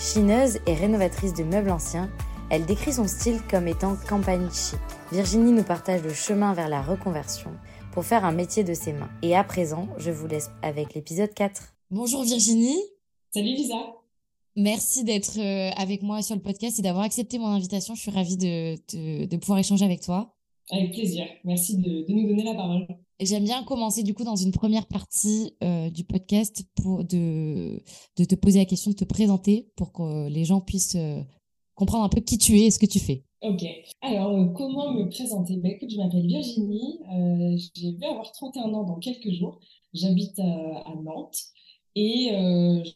[0.00, 2.10] Chineuse et rénovatrice de meubles anciens,
[2.50, 4.78] elle décrit son style comme étant campagne chic.
[5.12, 7.50] Virginie nous partage le chemin vers la reconversion
[7.92, 9.10] pour faire un métier de ses mains.
[9.20, 11.74] Et à présent, je vous laisse avec l'épisode 4.
[11.90, 12.78] Bonjour Virginie.
[13.30, 13.76] Salut Lisa.
[14.56, 17.94] Merci d'être euh, avec moi sur le podcast et d'avoir accepté mon invitation.
[17.94, 20.34] Je suis ravie de, de, pouvoir échanger avec toi.
[20.70, 21.26] Avec plaisir.
[21.44, 22.86] Merci de, de nous donner la parole.
[23.20, 27.82] J'aime bien commencer du coup dans une première partie euh, du podcast pour de,
[28.16, 31.20] de te poser la question, de te présenter pour que les gens puissent euh,
[31.74, 33.24] comprendre un peu qui tu es et ce que tu fais.
[33.42, 33.62] Ok.
[34.00, 35.58] Alors, euh, comment me présenter?
[35.58, 36.98] Bah, Écoute, je m'appelle Virginie.
[37.10, 39.60] Je vais avoir 31 ans dans quelques jours.
[39.92, 41.40] J'habite à, Nantes.
[41.96, 42.30] Et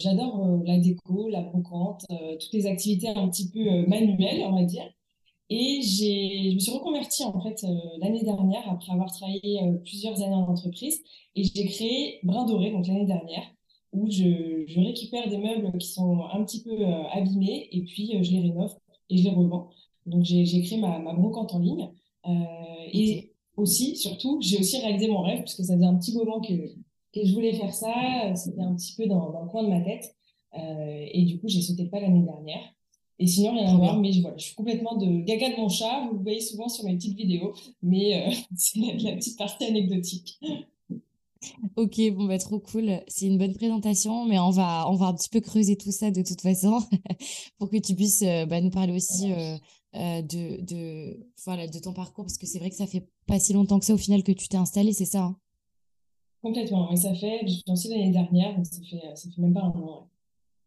[0.00, 4.84] j'adore la déco, la brocante, toutes les activités un petit peu manuelles, on va dire.
[5.50, 7.64] Et je me suis reconvertie en fait
[7.98, 11.02] l'année dernière après avoir travaillé plusieurs années en entreprise.
[11.36, 13.44] Et j'ai créé Brin Doré, donc l'année dernière,
[13.92, 18.32] où je, je, récupère des meubles qui sont un petit peu abîmés et puis je
[18.32, 18.74] les rénove
[19.10, 19.70] et je les revends.
[20.06, 21.90] Donc, j'ai créé ma, ma, brocante en ligne.
[22.26, 22.30] Euh,
[22.92, 26.52] et aussi, surtout, j'ai aussi réalisé mon rêve, puisque ça faisait un petit moment que,
[26.52, 28.34] que je voulais faire ça.
[28.34, 30.14] C'était un petit peu dans, dans, le coin de ma tête.
[30.56, 32.73] Euh, et du coup, j'ai sauté pas l'année dernière.
[33.18, 34.00] Et sinon, rien à voir.
[34.00, 36.06] Mais voilà, je suis complètement de gaga de mon chat.
[36.08, 37.54] Vous le voyez souvent sur mes petites vidéos.
[37.82, 40.40] Mais euh, c'est la, la, petite partie anecdotique.
[41.76, 43.00] Ok, bon, bah, trop cool.
[43.06, 46.10] C'est une bonne présentation, mais on va, on va un petit peu creuser tout ça
[46.10, 46.80] de toute façon
[47.58, 51.92] pour que tu puisses euh, bah, nous parler aussi euh, de, de, voilà, de ton
[51.92, 54.22] parcours, parce que c'est vrai que ça fait pas si longtemps que ça au final
[54.22, 55.36] que tu t'es installé, c'est ça hein?
[56.42, 59.62] Complètement, mais ça fait, j'ai lancé l'année dernière, donc ça fait, ça fait même pas
[59.62, 60.08] un an.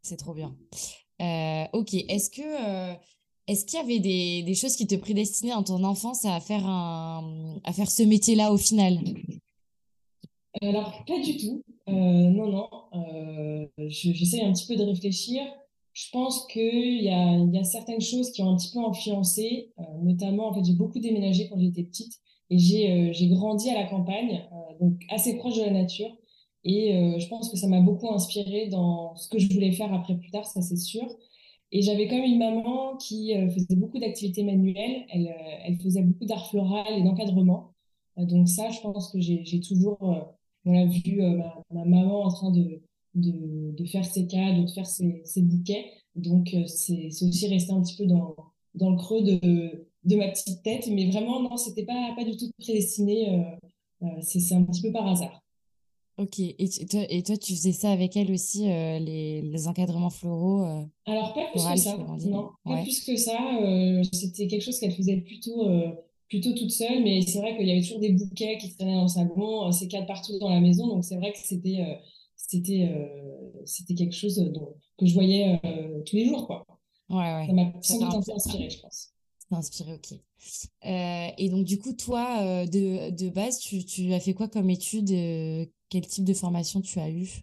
[0.02, 0.56] C'est trop bien.
[1.22, 2.95] Euh, ok, est-ce que
[3.47, 6.67] est-ce qu'il y avait des, des, choses qui te prédestinaient en ton enfance à faire,
[6.67, 9.00] un, à faire ce métier-là au final?
[10.61, 11.63] Alors, pas du tout.
[11.88, 12.69] non, non.
[13.88, 15.44] J'essaie un petit peu de réfléchir
[15.97, 19.72] je pense qu'il y a, y a certaines choses qui ont un petit peu influencé,
[19.79, 22.13] euh, notamment, en fait, j'ai beaucoup déménagé quand j'étais petite
[22.51, 26.16] et j'ai euh, grandi à la campagne, euh, donc assez proche de la nature.
[26.63, 30.18] Et je pense que ça m'a beaucoup inspiré dans ce que je voulais faire après
[30.18, 31.07] plus tard, ça c'est sûr.
[31.72, 35.34] Et j'avais quand même une maman qui faisait beaucoup d'activités manuelles, elle,
[35.66, 37.73] elle faisait beaucoup d'art floral et d'encadrement.
[38.17, 40.00] donc ça, je pense que j'ai toujours
[40.66, 42.81] voilà, vu ma, ma, maman en train de,
[43.85, 45.85] faire ses cadres, de faire ses, ses bouquets.
[46.17, 48.35] Donc, euh, c'est aussi resté un petit peu dans,
[48.73, 50.88] le creux de, ma petite tête.
[50.91, 53.29] Mais vraiment, non, c'était pas, pas du tout prédestiné.
[53.29, 55.41] Euh, euh, c'est un petit peu par hasard.
[56.17, 60.63] Ok, et toi, et toi, tu faisais ça avec elle aussi, les, les, encadrements floraux
[61.05, 61.95] Alors, pas plus que ça,
[62.25, 63.38] non, pas plus que ça.
[64.11, 65.69] C'était quelque chose qu'elle faisait plutôt,
[66.28, 69.03] plutôt toute seule, mais c'est vrai qu'il y avait toujours des bouquets qui traînaient dans
[69.03, 71.85] le salon, ces cadres partout dans la maison, donc c'est vrai que c'était
[72.38, 76.66] c'était euh, c'était quelque chose dont, que je voyais euh, tous les jours quoi.
[77.09, 77.47] Ouais, ouais.
[77.47, 79.09] Ça m'a sans doute inspiré, je pense.
[79.51, 80.17] inspiré, ok.
[80.85, 84.69] Euh, et donc, du coup, toi, de, de base, tu, tu, as fait quoi comme
[84.69, 85.09] étude
[85.89, 87.41] Quel type de formation tu as eu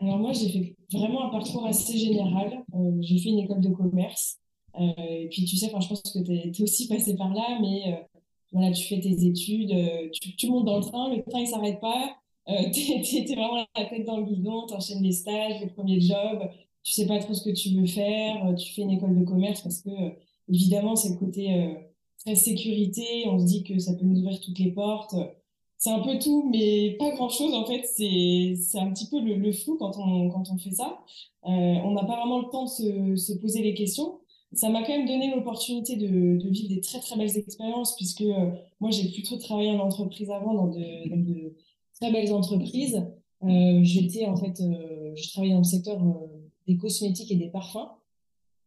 [0.00, 2.64] Alors, moi, j'ai fait vraiment un parcours assez général.
[3.00, 4.38] j'ai fait une école de commerce.
[4.78, 8.06] et puis, tu sais, je pense que tu es, aussi passé par là, mais
[8.52, 9.72] voilà, tu fais tes études,
[10.12, 12.18] tu, montes dans le train, le train, il s'arrête pas.
[12.48, 16.00] Euh, tu es, vraiment la tête dans le guidon, tu enchaînes les stages, les premiers
[16.00, 16.48] jobs,
[16.82, 19.24] tu sais pas trop ce que tu veux faire, euh, tu fais une école de
[19.24, 20.10] commerce parce que, euh,
[20.48, 21.74] évidemment, c'est le côté euh,
[22.24, 25.14] très sécurité, on se dit que ça peut nous ouvrir toutes les portes.
[25.78, 27.54] C'est un peu tout, mais pas grand-chose.
[27.54, 30.98] En fait, c'est un petit peu le, le, flou quand on, quand on fait ça.
[31.44, 34.18] on n'a pas vraiment le temps de se, se poser les questions
[34.52, 38.24] ça m'a quand même donné l'opportunité de, de, vivre des très très belles expériences puisque
[38.80, 41.54] moi j'ai plutôt travaillé en entreprise avant dans de, dans de
[42.00, 43.04] très belles entreprises.
[43.44, 46.26] Euh, j'étais en fait, euh, je travaillais dans le secteur euh,
[46.66, 47.88] des cosmétiques et des parfums.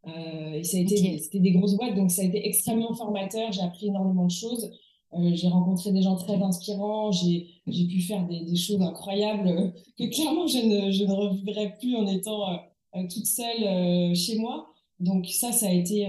[0.05, 3.51] et ça a été, c'était des grosses boîtes, donc ça a été extrêmement formateur.
[3.51, 4.71] J'ai appris énormément de choses.
[5.33, 7.11] J'ai rencontré des gens très inspirants.
[7.11, 11.75] J'ai, j'ai pu faire des, des, choses incroyables que clairement je ne, je ne revivrai
[11.79, 12.59] plus en étant
[13.09, 14.67] toute seule chez moi.
[14.99, 16.07] Donc ça, ça a été,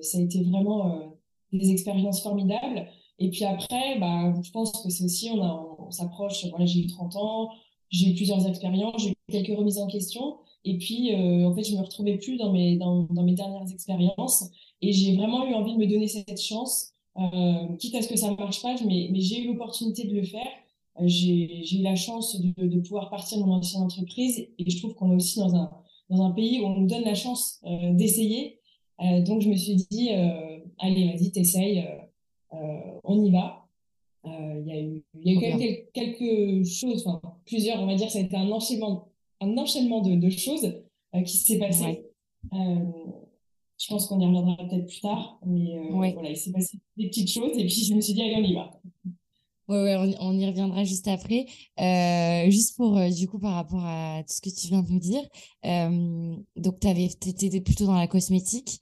[0.00, 1.12] ça a été vraiment
[1.52, 2.86] des expériences formidables.
[3.18, 6.86] Et puis après, bah, je pense que c'est aussi, on, on s'approche, voilà, j'ai eu
[6.86, 7.50] 30 ans,
[7.90, 10.38] j'ai eu plusieurs expériences, j'ai eu quelques remises en question.
[10.64, 13.70] Et puis, euh, en fait, je me retrouvais plus dans mes, dans, dans mes dernières
[13.70, 14.44] expériences.
[14.80, 18.16] Et j'ai vraiment eu envie de me donner cette chance, euh, quitte à ce que
[18.16, 20.48] ça ne marche pas, mais, mais j'ai eu l'opportunité de le faire.
[21.00, 24.48] Euh, j'ai eu la chance de, de, pouvoir partir de mon ancienne entreprise.
[24.58, 25.70] Et je trouve qu'on est aussi dans un,
[26.10, 28.58] dans un pays où on nous donne la chance euh, d'essayer.
[29.26, 30.10] Donc, je me suis dit,
[30.78, 31.84] allez, vas-y, t'essayes,
[32.52, 33.66] on y va.
[34.24, 37.96] Il y a eu, y a eu quand même quelques choses, enfin, plusieurs, on va
[37.96, 39.08] dire, ça a été un enchaînement
[39.40, 40.72] un enchaînement de, de choses
[41.26, 42.04] qui s'est passé.
[43.82, 47.08] Je pense qu'on y reviendra peut-être plus tard, mais euh, voilà, il s'est passé des
[47.08, 48.70] petites choses et puis je me suis dit, allez, on y va.
[49.68, 51.46] Oui, ouais, on, y reviendra juste après.
[52.50, 55.22] juste pour, du coup, par rapport à tout ce que tu viens de nous dire,
[56.56, 58.80] donc tu étais plutôt dans la cosmétique.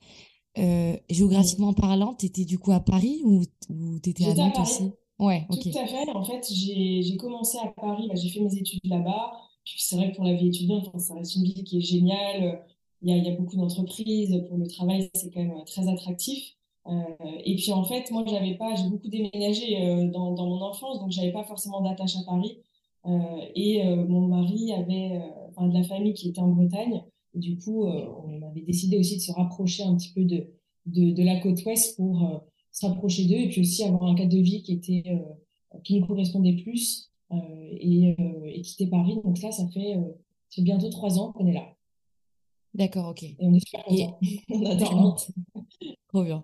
[1.09, 4.91] géographiquement parlant, tu étais du coup à Paris ou, ou tu étais à Nantes aussi?
[5.21, 5.45] Ouais.
[5.49, 6.09] Tout à fait.
[6.15, 9.33] En fait, j'ai commencé à Paris, bah, j'ai fait mes études là-bas.
[9.63, 12.65] Puis c'est vrai que pour la vie étudiante, ça reste une vie qui est géniale.
[13.01, 14.43] Il y a, beaucoup d'entreprises.
[14.47, 16.55] Pour le travail, c'est quand même très attractif.
[16.87, 16.91] Euh,
[17.45, 21.11] et puis en fait, moi, j'avais pas, j'ai beaucoup déménagé euh, dans, mon enfance, donc
[21.11, 22.57] j'avais pas forcément d'attache à Paris.
[23.05, 27.03] Euh, et euh, mon mari avait euh, de la famille qui était en Bretagne.
[27.33, 30.47] Et du coup, on avait décidé aussi de se rapprocher un petit peu de,
[30.85, 32.19] de, la côte ouest pour
[32.73, 35.05] se rapprocher d'eux et puis aussi avoir un cadre de vie qui était
[35.83, 37.37] qui nous correspondait plus euh,
[37.79, 39.19] et, euh, quitter Paris.
[39.23, 40.01] Donc là, ça fait, euh,
[40.49, 41.65] ça fait bientôt trois ans qu'on est là.
[42.73, 43.23] D'accord, ok.
[43.23, 44.19] Et on est super contents.
[44.49, 45.31] on adore Nantes.
[46.07, 46.43] Trop bien.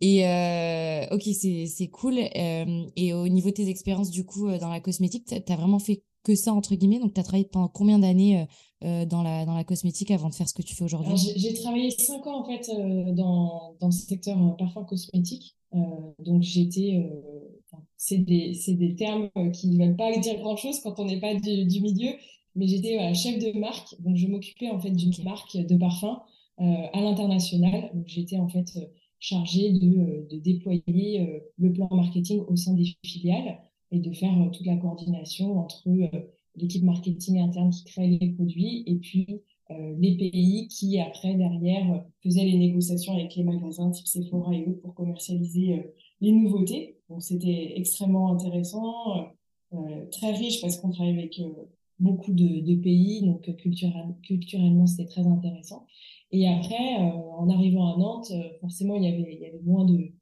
[0.00, 2.18] Et euh, ok, c'est cool.
[2.18, 5.78] Euh, et au niveau de tes expériences, du coup, dans la cosmétique, tu as vraiment
[5.78, 7.00] fait que ça, entre guillemets?
[7.00, 8.46] Donc, tu as travaillé pendant combien d'années
[8.82, 11.16] euh, dans, la, dans la cosmétique avant de faire ce que tu fais aujourd'hui?
[11.36, 12.70] J'ai travaillé cinq ans, en fait,
[13.14, 15.54] dans, dans ce secteur parfum cosmétique.
[15.72, 17.02] donc, j'étais
[17.96, 21.34] c'est des, des, termes euh, qui ne veulent pas dire grand-chose quand on n'est pas
[21.34, 22.12] du, du, milieu.
[22.56, 26.22] Mais j'étais voilà, chef de marque, donc je m'occupais en fait d'une marque de parfum
[26.60, 27.90] euh, à l'international.
[27.94, 28.86] Donc j'étais en fait euh,
[29.18, 33.58] chargée de, de déployer le plan marketing au sein des filiales
[33.90, 35.88] et de faire toute la coordination entre
[36.56, 39.40] l'équipe marketing interne qui crée les produits et puis
[39.70, 44.82] les pays qui après derrière faisaient les négociations avec les magasins type Sephora et autres
[44.82, 45.82] pour commercialiser
[46.20, 46.98] les nouveautés.
[47.08, 49.22] Donc c'était extrêmement intéressant, euh,
[49.74, 51.50] euh, très riche parce qu'on travaille avec euh,
[51.98, 55.86] beaucoup de, pays, donc culturellement c'était très intéressant.
[56.32, 60.12] Et après, en arrivant à Nantes, forcément il y avait, il y avait moins de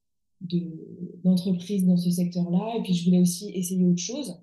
[1.23, 2.75] d'entreprises dans ce secteur-là.
[2.79, 4.41] Et puis je voulais aussi essayer autre chose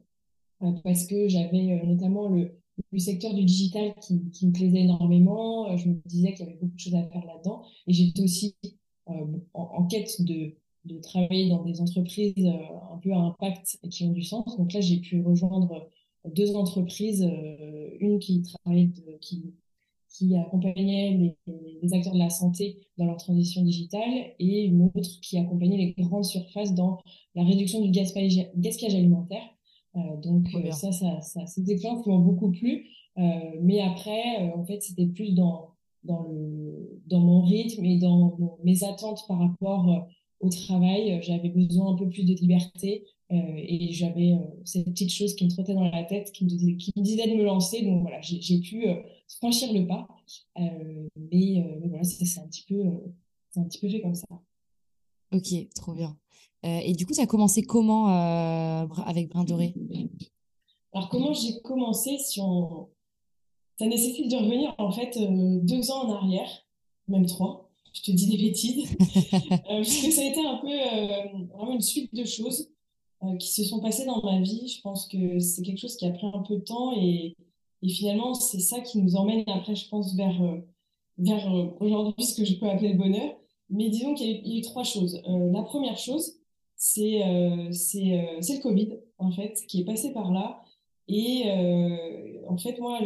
[0.84, 2.60] parce que j'avais notamment le,
[2.92, 5.76] le secteur du digital qui, me plaisait énormément.
[5.78, 7.64] Je me disais qu'il y avait beaucoup de choses à faire là-dedans.
[7.88, 8.56] Et j'étais aussi
[9.06, 10.56] en, quête de,
[10.86, 14.58] de travailler dans des entreprises euh, un peu à impact et qui ont du sens.
[14.58, 15.90] Donc là, j'ai pu rejoindre
[16.26, 19.54] deux entreprises, euh, une qui travaillait, qui,
[20.10, 21.36] qui accompagnait
[21.82, 26.04] les, acteurs de la santé dans leur transition digitale et une autre qui accompagnait les
[26.04, 27.00] grandes surfaces dans
[27.36, 29.44] la réduction du gaspillage, gaspillage alimentaire.
[29.96, 32.86] Euh, donc ça, ça, ça c'est des qui m'ont beaucoup plu.
[33.16, 35.70] mais après, en fait, c'était plus dans,
[36.04, 40.08] dans, le, dans mon rythme et dans mes attentes par rapport
[40.40, 44.86] au travail, euh, j'avais besoin un peu plus de liberté euh, et j'avais euh, cette
[44.86, 47.36] petite chose qui me trottait dans la tête, qui me, disait, qui me disait de
[47.36, 47.82] me lancer.
[47.84, 48.86] Donc voilà, j'ai pu
[49.28, 50.08] franchir le pas.
[50.56, 52.82] Mais, voilà, c'est un, petit peu,
[53.56, 54.28] un petit peu fait comme ça.
[55.32, 56.18] Ok, trop bien.
[56.64, 58.08] et du coup, ça a commencé comment
[59.06, 59.74] avec Brin Doré?
[60.94, 62.90] Alors, comment j'ai commencé si on...
[63.78, 65.18] Ça nécessite de revenir en fait
[65.64, 66.50] deux ans en arrière,
[67.08, 70.72] même trois je te dis des bêtises, euh, parce que ça a été un peu
[70.72, 72.70] euh, vraiment une suite de choses
[73.24, 74.68] euh, qui se sont passées dans ma vie.
[74.68, 77.36] Je pense que c'est quelque chose qui a pris un peu de temps et,
[77.88, 80.38] finalement, c'est ça qui nous emmène après, je pense, vers,
[81.18, 81.48] vers
[81.80, 83.36] aujourd'hui ce que je peux appeler le bonheur.
[83.70, 85.22] Mais disons qu'il y, a eu trois choses.
[85.26, 86.34] la première chose,
[86.76, 87.22] c'est
[87.72, 90.62] c'est le Covid, en fait, qui est passé par là.
[91.08, 91.46] Et
[92.50, 93.00] en fait, moi,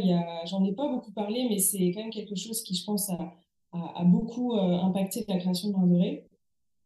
[0.46, 3.36] j'en ai pas beaucoup parlé, mais c'est quand même quelque chose qui, je pense, a,
[3.74, 6.28] a, beaucoup euh, impacté la création de Brin Doré,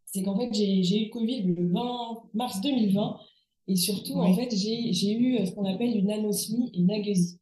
[0.08, 3.18] c'est qu'en fait, j'ai eu le Covid le 20 mars 2020
[3.68, 7.38] et surtout, en fait, j'ai eu euh, ce qu'on appelle une anosmie et une agueusie.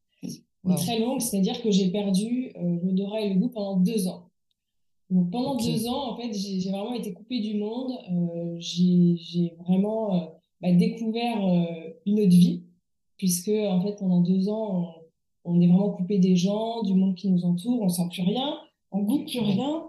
[0.73, 4.29] Très longue, c'est-à-dire que j'ai perdu euh, l'odorat et le goût pendant deux ans.
[5.11, 7.91] Donc pendant deux ans, en fait, j'ai vraiment été coupée du monde.
[8.11, 10.25] Euh, j'ai vraiment euh,
[10.61, 11.37] bah, découvert
[12.07, 12.63] une autre vie,
[13.17, 14.95] puisque en fait pendant deux ans,
[15.43, 18.57] on, est vraiment coupé des gens, du monde qui nous entoure, on sent plus rien,
[18.91, 19.83] on goûte plus rien.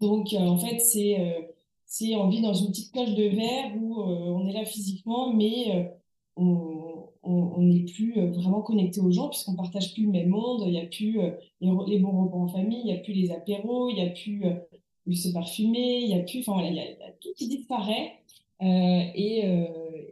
[0.00, 1.51] Donc en fait, c'est
[1.92, 5.92] c'est on vit dans une petite cloche de verre où on est là physiquement, mais
[6.36, 6.82] on
[7.22, 10.62] on n'est plus euh, vraiment connecté aux gens puisqu'on partage plus le même monde.
[10.66, 11.30] Il n'y a plus euh,
[11.60, 14.44] les, bons repas en famille, il n'y a plus les apéros, il n'y a plus
[14.44, 18.12] euh, se parfumer, il y a plus, enfin voilà, il y, a, tout qui disparaît.
[18.60, 19.42] et,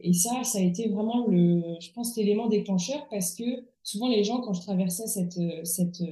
[0.03, 3.45] et ça, ça a été vraiment le, je pense, l'élément déclencheur parce que
[3.85, 6.03] souvent les gens, quand je traversais cette, cette,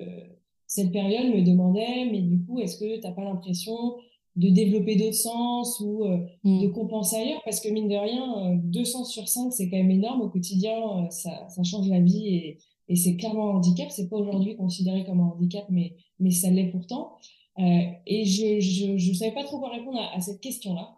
[0.67, 3.97] cette période, me demandaient, mais du coup, est-ce que tu n'as pas l'impression
[4.39, 6.63] de développer d'autres sens ou euh, mm.
[6.63, 9.77] de compenser ailleurs parce que mine de rien, euh, deux sens sur cinq, c'est quand
[9.77, 13.57] même énorme au quotidien, euh, ça, ça, change la vie et, et c'est clairement un
[13.57, 13.91] handicap.
[13.91, 17.17] C'est pas aujourd'hui considéré comme un handicap, mais, mais ça l'est pourtant.
[17.59, 20.97] et je, je, je savais pas trop quoi répondre à, cette question-là.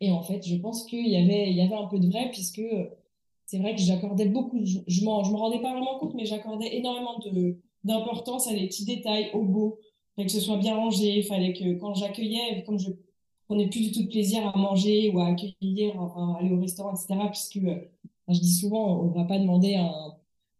[0.00, 2.30] Et en fait, je pense qu'il y avait, il y avait un peu de vrai
[2.30, 2.62] puisque
[3.46, 7.18] c'est vrai que j'accordais beaucoup, je, je me rendais pas vraiment compte, mais j'accordais énormément
[7.18, 9.78] de, d'importance à des petits détails, au beau,
[10.24, 12.90] que ce soit bien rangé, il fallait que quand j'accueillais, comme je
[13.46, 16.94] prenais plus du tout de plaisir à manger ou à accueillir, enfin, aller au restaurant,
[16.94, 17.60] etc., puisque
[18.28, 19.84] je dis souvent, on va pas demander à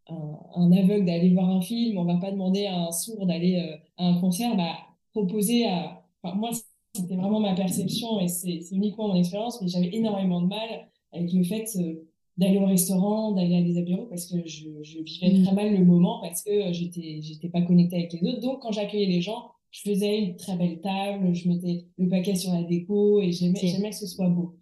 [0.09, 3.57] un, un, aveugle d'aller voir un film, on va pas demander à un sourd d'aller
[3.57, 4.77] euh, à un concert, bah,
[5.13, 6.03] proposer à...
[6.35, 6.51] Moi,
[6.93, 11.31] c'était vraiment ma perception et c'est uniquement mon expérience, mais j'avais énormément de mal avec
[11.33, 15.37] le fait euh, d'aller au restaurant, d'aller à des apéros parce que je, je vivais
[15.37, 15.43] mmh.
[15.43, 18.39] très mal le moment parce que j'étais j'étais pas connectée avec les autres.
[18.39, 22.35] Donc quand j'accueillais les gens, je faisais une très belle table, je mettais le paquet
[22.35, 24.55] sur la déco et j'aimais j'aimais que ce soit beau.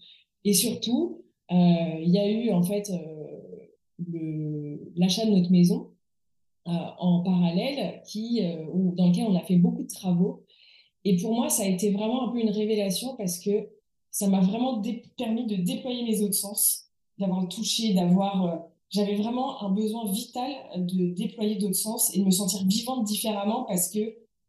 [0.44, 1.56] Et surtout, euh,
[2.02, 5.92] il y a eu en fait euh, l'achat de notre maison
[6.68, 10.46] euh, en parallèle qui euh, dans lequel on a fait beaucoup de travaux.
[11.04, 13.70] Et pour moi, ça a été vraiment un peu une révélation parce que
[14.12, 14.82] ça m'a vraiment
[15.18, 16.91] permis de déployer mes autres sens
[17.22, 18.46] d'avoir touché, d'avoir.
[18.46, 18.58] Euh,
[18.90, 23.64] j'avais vraiment un besoin vital de déployer d'autres sens et de me sentir vivante différemment
[23.64, 24.00] parce que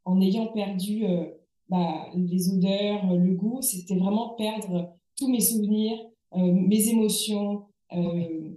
[0.05, 1.27] en ayant perdu euh,
[1.69, 5.97] bah, les odeurs, le goût, c'était vraiment perdre tous mes souvenirs,
[6.35, 7.63] euh, mes émotions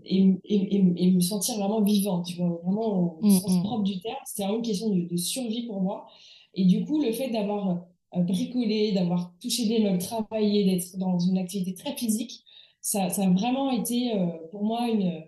[0.06, 3.64] et, et, me sentir vraiment vivante, tu vois, vraiment au mm, sens mm.
[3.64, 4.16] propre du terme.
[4.26, 6.06] C'était une question de, de, survie pour moi.
[6.54, 11.38] Et du coup, le fait d'avoir bricolé, d'avoir touché des meubles, travaillé, d'être dans une
[11.38, 12.46] activité très physique,
[12.86, 15.24] ça, ça, a vraiment été euh, pour moi une,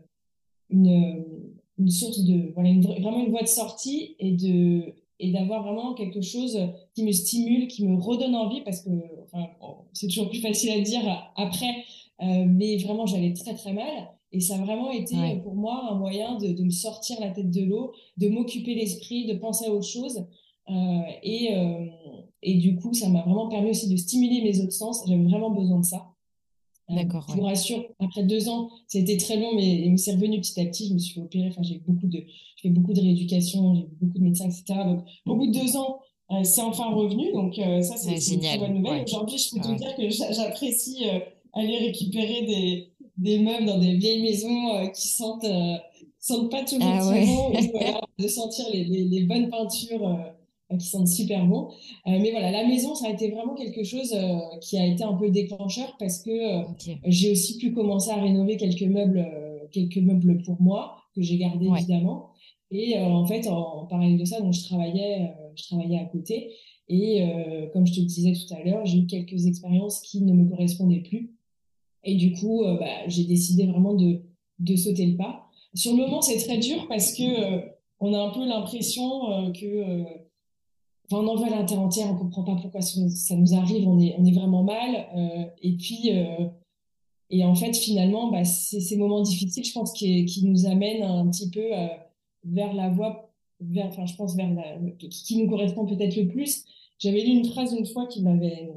[0.70, 1.26] une,
[1.80, 6.22] une source de, voilà, vraiment une voie de sortie et de et d'avoir vraiment quelque
[6.22, 6.60] chose
[6.94, 8.92] qui me stimule, qui me redonne envie, parce que
[9.24, 9.48] enfin,
[9.92, 11.02] c'est toujours plus facile à dire
[11.36, 11.84] après,
[12.22, 14.14] euh, mais vraiment j'allais très très mal.
[14.32, 17.50] Et ça a vraiment été pour moi un moyen de, de, me sortir la tête
[17.50, 20.28] de l'eau, de m'occuper l'esprit, de penser à autre chose.
[20.70, 20.74] Euh,
[21.24, 21.86] et, euh,
[22.44, 25.02] et du coup, ça m'a vraiment permis aussi de stimuler mes autres sens.
[25.08, 26.14] J'avais vraiment besoin de ça.
[26.90, 27.26] Euh, D'accord.
[27.30, 30.60] Je vous rassure, après deux ans, c'était très long, mais il me s'est revenu petit
[30.60, 30.88] à petit.
[30.88, 31.48] Je me suis opérer.
[31.50, 32.24] Enfin, j'ai beaucoup de,
[32.62, 34.64] fait beaucoup de rééducation, j'ai beaucoup de médecins, etc.
[34.86, 36.00] Donc, au bout de deux ans,
[36.32, 37.32] euh, c'est enfin revenu.
[37.34, 39.04] Donc, euh, ça, c'est une très bonne nouvelle.
[39.04, 41.06] Aujourd'hui, je peux te dire que j'apprécie
[41.54, 45.46] aller récupérer des, des meubles dans des vieilles maisons qui sentent,
[46.20, 47.52] sentent pas toujours ah, très bon,
[48.20, 50.37] de sentir les, les, les bonnes peintures
[50.76, 51.70] qui sentent super bon.
[52.08, 55.04] Euh, mais voilà, la maison, ça a été vraiment quelque chose euh, qui a été
[55.04, 56.64] un peu déclencheur parce que euh,
[57.06, 59.26] j'ai aussi pu commencer à rénover quelques meubles,
[59.72, 62.32] quelques meubles pour moi que j'ai gardés évidemment.
[62.70, 66.52] Et en fait, en, parallèle de ça, donc je travaillais, je travaillais à côté.
[66.90, 67.26] Et
[67.72, 70.50] comme je te le disais tout à l'heure, j'ai eu quelques expériences qui ne me
[70.50, 71.34] correspondaient plus.
[72.04, 74.22] Et du coup, bah, j'ai décidé vraiment de,
[74.60, 75.46] de sauter le pas.
[75.76, 77.24] Sur le moment, c'est très dur parce que
[78.00, 80.04] on a un peu l'impression que
[81.12, 84.16] On en veut la terre entière, on comprend pas pourquoi ça nous arrive, on est,
[84.18, 85.08] on est vraiment mal.
[85.16, 86.48] Euh, et puis, euh,
[87.30, 91.04] et en fait, finalement, bah, c'est ces moments difficiles, je pense, qui, qui nous amènent
[91.04, 91.88] un petit peu euh,
[92.44, 96.66] vers la voie, vers, enfin, je pense, vers la, qui, nous correspond peut-être le plus.
[97.00, 98.70] J'avais lu une phrase une fois qui m'avait,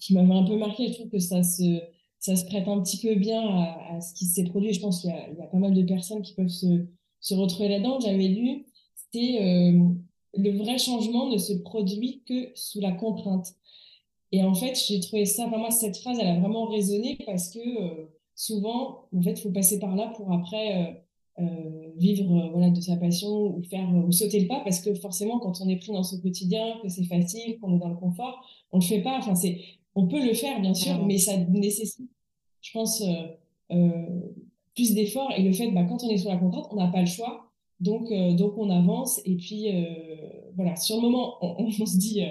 [0.00, 0.88] qui m'avait un peu marqué.
[0.88, 1.80] Je trouve que ça se,
[2.18, 4.72] ça se prête un petit peu bien à, à ce qui s'est produit.
[4.72, 6.86] Je pense qu'il y, y, a pas mal de personnes qui peuvent se,
[7.20, 8.00] se retrouver là-dedans.
[8.00, 8.64] J'avais lu,
[8.94, 9.74] c'était
[10.36, 13.54] le vrai changement ne se produit que sous la contrainte.
[14.32, 17.50] Et en fait, j'ai trouvé ça, enfin moi, cette phrase, elle a vraiment résonné parce
[17.50, 20.98] que euh, souvent, en fait, il faut passer par là pour après
[21.38, 24.94] euh, euh, vivre voilà, de sa passion ou faire ou sauter le pas parce que
[24.94, 27.96] forcément, quand on est pris dans son quotidien, que c'est facile, qu'on est dans le
[27.96, 29.18] confort, on le fait pas.
[29.18, 29.60] Enfin, c'est,
[29.94, 32.10] on peut le faire, bien sûr, mais ça nécessite,
[32.60, 33.04] je pense,
[34.74, 35.32] plus d'efforts.
[35.36, 37.43] Et le fait, bah, quand on est sur la contrainte, on n'a pas le choix.
[37.80, 39.66] Donc, donc on avance et puis
[40.56, 42.22] voilà, sur le moment, on, se dit,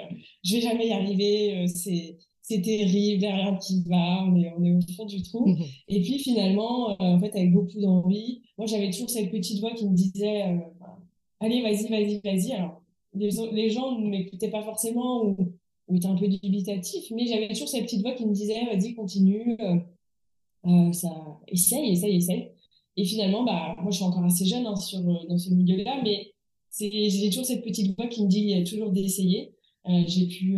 [0.43, 4.35] je vais jamais y arriver, c'est c'est terrible, il n'y a rien qui va, on
[4.35, 5.47] est, on est au fond du trou.
[5.47, 5.63] Mhm.
[5.87, 9.87] Et puis finalement, en fait, avec beaucoup d'envie, moi j'avais toujours cette petite voix qui
[9.87, 10.59] me disait,
[11.39, 12.51] allez, vas-y, vas-y, vas-y.
[12.53, 12.81] Alors,
[13.13, 15.53] les, les gens ne m'écoutaient pas forcément ou,
[15.87, 18.93] ou étaient un peu dubitatifs, mais j'avais toujours cette petite voix qui me disait, vas-y,
[18.93, 19.77] continue, euh,
[20.65, 22.51] euh, ça, essaye, essaye, essaye.
[22.97, 26.01] Et finalement, bah, moi, je suis encore assez jeune hein, sur, euh, dans ce milieu-là,
[26.03, 26.33] mais
[26.79, 29.53] j'ai toujours cette petite voix qui me dit, toujours d'essayer.
[29.85, 30.57] j'ai pu,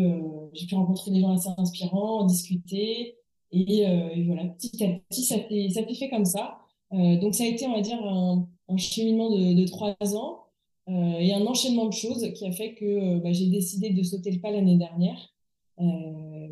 [0.54, 3.18] j'ai pu rencontrer des gens assez inspirants, discuter,
[3.52, 3.86] et,
[4.26, 6.58] voilà, petit à petit, ça s'est ça fait comme ça.
[6.92, 10.46] donc, ça a été, on va dire, un, cheminement de, trois ans
[10.88, 14.04] euh, et un enchaînement de choses qui a fait que euh, bah, j'ai décidé de
[14.04, 15.34] sauter le pas l'année dernière.
[15.80, 16.48] Euh,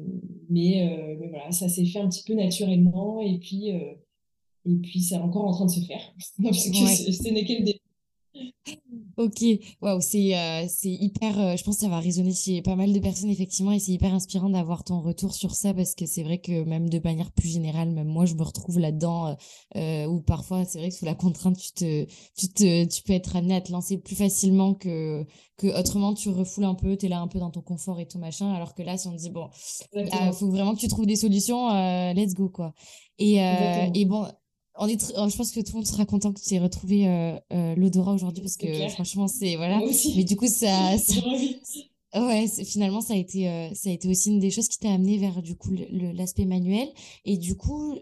[0.50, 3.72] mais, mais, voilà, ça s'est fait un petit peu naturellement et puis,
[4.66, 6.02] et puis c'est encore en train de se faire.
[6.44, 7.80] Parce que ce n'est que le début.
[9.18, 9.44] Ok,
[9.80, 11.40] waouh, c'est euh, hyper.
[11.40, 13.92] Euh, je pense que ça va résonner chez pas mal de personnes effectivement, et c'est
[13.92, 17.32] hyper inspirant d'avoir ton retour sur ça parce que c'est vrai que même de manière
[17.32, 19.34] plus générale, même moi je me retrouve là-dedans euh,
[19.76, 22.06] euh où parfois c'est vrai que sous la contrainte tu te
[22.36, 25.24] tu te tu peux être amené à te lancer plus facilement que
[25.58, 28.08] que autrement tu refoules un peu, tu es là un peu dans ton confort et
[28.08, 29.50] tout machin, alors que là si on te dit bon,
[29.94, 31.70] il faut vraiment que tu trouves des solutions,
[32.14, 32.74] let's go quoi.
[33.20, 34.26] Et et bon
[34.76, 37.08] on est oh, je pense que tout le monde sera content que tu aies retrouvé
[37.08, 39.80] euh, euh, l'odorat aujourd'hui parce que franchement c'est voilà.
[40.16, 40.96] Mais du coup ça,
[42.16, 44.92] ouais finalement ça a été euh, ça a été aussi une des choses qui t'a
[44.92, 45.72] amené vers du coup
[46.16, 46.88] l'aspect manuel.
[47.26, 47.98] Et du coup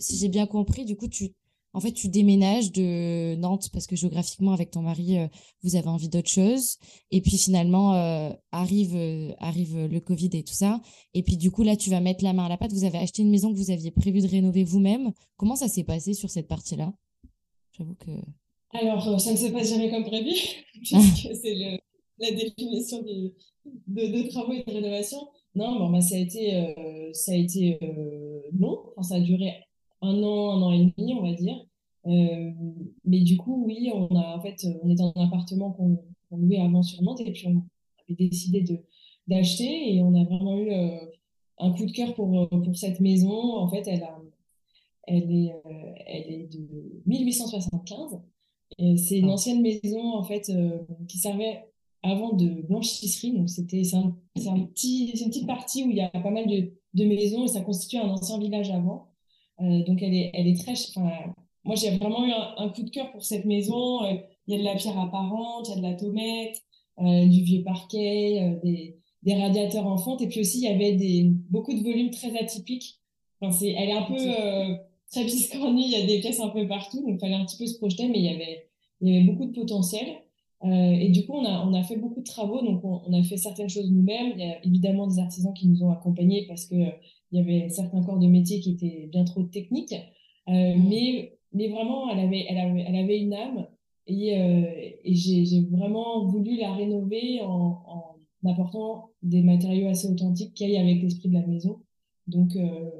[0.00, 1.32] si j'ai bien compris du coup tu
[1.76, 5.26] en fait, tu déménages de Nantes parce que géographiquement, avec ton mari, euh,
[5.62, 6.78] vous avez envie d'autre chose.
[7.10, 10.80] Et puis finalement, euh, arrive, euh, arrive le Covid et tout ça.
[11.12, 12.72] Et puis du coup, là, tu vas mettre la main à la pâte.
[12.72, 15.12] Vous avez acheté une maison que vous aviez prévu de rénover vous-même.
[15.36, 16.94] Comment ça s'est passé sur cette partie-là?
[17.76, 18.10] J'avoue que.
[18.70, 20.32] Alors, ça ne se passe jamais comme prévu,
[20.82, 21.78] puisque c'est
[22.18, 23.34] la définition de,
[23.88, 25.28] de, travaux et de rénovation.
[25.54, 26.74] Non, bon, bah, ça a été,
[27.12, 27.78] ça a été
[28.58, 28.78] long.
[28.96, 29.52] Enfin, ça a duré
[30.02, 31.66] un an, un an et demi, on va dire.
[32.06, 32.52] Euh,
[33.04, 35.98] mais du coup, oui, on a en fait, on est dans un appartement qu'on
[36.30, 37.64] louait avant sur Nantes et puis on
[38.08, 38.78] avait décidé de
[39.26, 40.98] d'acheter et on a vraiment eu euh,
[41.58, 43.56] un coup de cœur pour pour cette maison.
[43.56, 44.20] En fait, elle a,
[45.04, 48.20] elle est, euh, elle est de 1875.
[48.96, 49.32] C'est une ah.
[49.32, 50.50] ancienne maison en fait
[51.08, 51.64] qui servait
[52.02, 53.32] avant de blanchisserie.
[53.32, 56.46] Donc c'était c'est un, un, petit, une petite partie où il y a pas mal
[56.46, 59.08] de, de maisons et ça constitue un ancien village avant.
[59.60, 60.74] Euh, donc elle est, elle est très.
[61.64, 64.04] moi, j'ai vraiment eu un, coup de cœur pour cette maison.
[64.04, 64.14] Euh,
[64.46, 66.62] il y a de la pierre apparente, il y a de la tomette,
[67.00, 70.22] euh, du vieux parquet, des, des, radiateurs en fonte.
[70.22, 73.00] Et puis aussi, il y avait des, beaucoup de volumes très atypiques.
[73.40, 74.16] Enfin, c'est, elle est un peu
[75.10, 77.58] très biscornue, il y a des pièces un peu partout, donc il fallait un petit
[77.58, 78.68] peu se projeter, mais il y avait,
[79.00, 80.06] il y avait beaucoup de potentiel.
[80.64, 83.12] Euh, et du coup, on a, on a fait beaucoup de travaux, donc on, on
[83.12, 84.32] a fait certaines choses nous-mêmes.
[84.36, 86.76] Il y a évidemment des artisans qui nous ont accompagnés parce que
[87.32, 89.94] il y avait certains corps de métier qui étaient bien trop techniques.
[90.48, 90.88] Euh, mmh.
[90.88, 93.66] mais, mais vraiment, elle avait, elle avait, elle avait une âme
[94.06, 100.54] et, euh, et j'ai vraiment voulu la rénover en, en, apportant des matériaux assez authentiques
[100.54, 101.80] qui aillent avec l'esprit de la maison.
[102.28, 102.90] Donc, euh,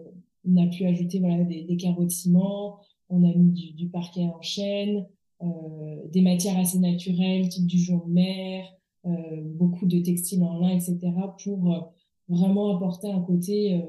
[0.45, 3.88] on a pu ajouter voilà, des, des, carreaux de ciment, on a mis du, du
[3.88, 5.03] parquet en chêne, euh,
[5.40, 8.64] des matières assez naturelles, type du de mer,
[9.05, 9.11] euh,
[9.55, 10.99] beaucoup de textiles en lin, etc.,
[11.42, 11.81] pour euh,
[12.29, 13.81] vraiment apporter un côté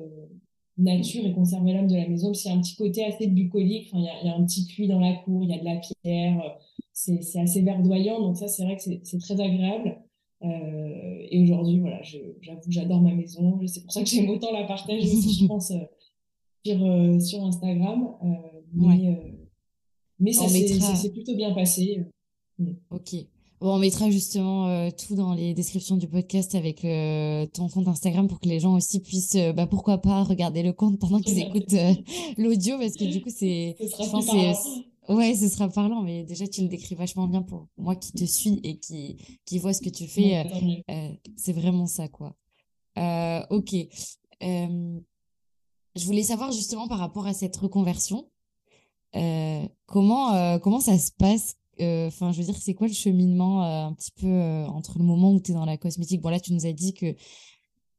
[0.77, 2.27] nature et conserver l'âme de la maison.
[2.27, 3.89] Parce qu'il y a un petit côté assez bucolique.
[3.93, 5.59] Il, y a, il y a un petit puits dans la cour, il y a
[5.59, 6.57] de la pierre.
[6.93, 8.21] C'est, c'est assez verdoyant.
[8.21, 9.97] Donc ça, c'est vrai que c'est, c'est très agréable.
[10.43, 13.59] Euh, et aujourd'hui, voilà, je, j'avoue j'adore ma maison.
[13.65, 15.79] C'est pour ça que j'aime autant la partager aussi, je pense, euh,
[16.65, 18.09] sur, euh, sur Instagram.
[18.73, 19.36] mais
[20.19, 22.05] mais ça, s'est, plutôt bien passé.
[22.57, 22.73] Mm.
[22.91, 23.15] Ok
[23.59, 28.27] on mettra justement euh, tout dans les descriptions du podcast avec euh, ton compte Instagram
[28.27, 31.39] pour que les gens aussi puissent, euh, bah, pourquoi pas, regarder le compte pendant qu'ils
[31.43, 31.75] écoutent
[32.37, 33.75] l'audio parce que du coup, c'est.
[35.09, 38.25] Ouais, ce sera parlant, mais déjà, tu le décris vachement bien pour moi qui te
[38.25, 40.45] suis et qui, qui vois ce que tu fais.
[41.37, 42.35] c'est vraiment ça, quoi.
[43.49, 43.73] ok.
[44.41, 48.27] je voulais savoir justement par rapport à cette reconversion,
[49.85, 51.55] comment, comment ça se passe?
[51.79, 54.97] Euh, enfin, je veux dire, c'est quoi le cheminement euh, un petit peu euh, entre
[54.97, 56.21] le moment où tu es dans la cosmétique?
[56.21, 57.15] Bon, là, tu nous as dit que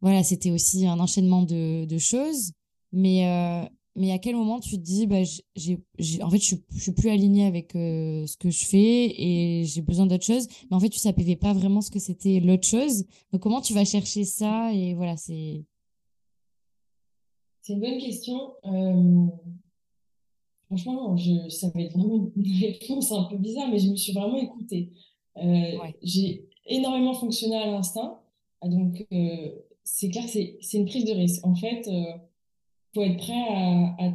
[0.00, 2.52] voilà, c'était aussi un enchaînement de, choses,
[2.92, 5.22] mais, mais à quel moment tu te dis, bah,
[5.56, 5.80] j'ai,
[6.22, 10.06] en fait, je, je suis plus alignée avec ce que je fais et j'ai besoin
[10.06, 13.06] d'autre chose, mais en fait, tu savais pas vraiment ce que c'était l'autre chose.
[13.32, 15.64] Donc, comment tu vas chercher ça Et voilà, c'est.
[17.62, 18.52] C'est une bonne question.
[20.68, 24.12] Franchement, je, ça va être vraiment une réponse un peu bizarre, mais je me suis
[24.12, 24.92] vraiment écoutée.
[25.38, 28.20] Euh, j'ai énormément fonctionné à l'instinct.
[28.60, 29.50] Ah, donc, euh,
[29.84, 31.44] c'est clair c'est une prise de risque.
[31.46, 32.12] En fait, il euh,
[32.94, 33.48] faut être prêt
[33.98, 34.12] à,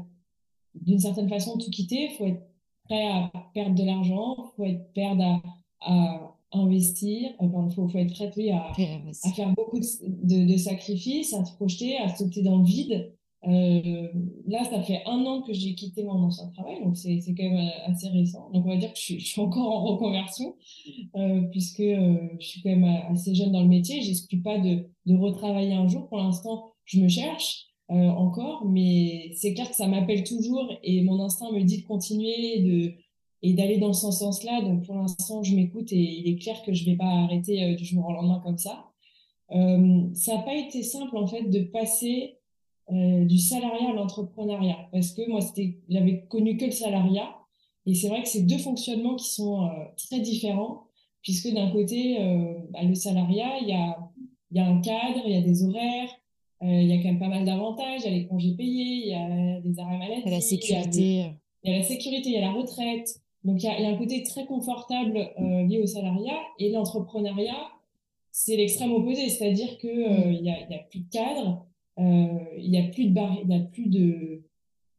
[0.76, 2.10] d'une certaine façon, tout quitter.
[2.12, 2.44] Il faut être
[2.86, 4.36] prêt à perdre de l'argent.
[4.38, 5.42] Il faut être prêt à,
[5.82, 7.32] à investir.
[7.42, 11.98] Il faut, faut, être prêt à, à, faire beaucoup de, de, sacrifices, à se projeter,
[11.98, 13.12] à sauter dans le vide.
[13.46, 14.08] Euh,
[14.48, 17.68] là, ça fait un an que j'ai quitté mon ancien travail, donc c'est quand même
[17.68, 18.50] euh, assez récent.
[18.54, 20.56] Donc on va dire que je suis, encore en reconversion,
[21.16, 24.02] euh, puisque je suis quand même assez jeune dans le métier.
[24.02, 26.08] J'exclus pas de, de retravailler un jour.
[26.08, 31.22] Pour l'instant, je me cherche encore, mais c'est clair que ça m'appelle toujours et mon
[31.22, 32.94] instinct me dit de continuer de,
[33.44, 34.62] et d'aller dans ce sens-là.
[34.62, 37.86] Donc pour l'instant, je m'écoute et il est clair que je vais pas arrêter du
[37.86, 38.86] jour au lendemain comme ça.
[39.50, 42.40] ça n'a pas été simple en fait de passer
[42.91, 44.89] euh, du salariat à l'entrepreneuriat.
[44.91, 47.34] Parce que moi, c'était, j'avais connu que le salariat.
[47.86, 49.69] Et c'est vrai que c'est deux fonctionnements qui sont euh,
[50.10, 50.88] très différents,
[51.22, 53.98] puisque d'un côté, euh, bah, le salariat, il y a,
[54.52, 56.10] y a un cadre, il y a des horaires,
[56.62, 59.08] il y a quand même pas mal d'avantages, il y a les congés payés, il
[59.08, 62.30] y a des arrêts maladie, il y a la sécurité, il y a, la sécurité,
[62.30, 63.19] il y a la retraite.
[63.43, 65.30] Donc il y a, y a un côté très confortable
[65.67, 67.67] lié au salariat et l'entrepreneuriat,
[68.32, 70.34] c'est l'extrême opposé, c'est-à-dire que mmh.
[70.34, 73.50] il y, a, y a plus de cadre, euh, il n'y a plus de il
[73.50, 74.44] y a plus de,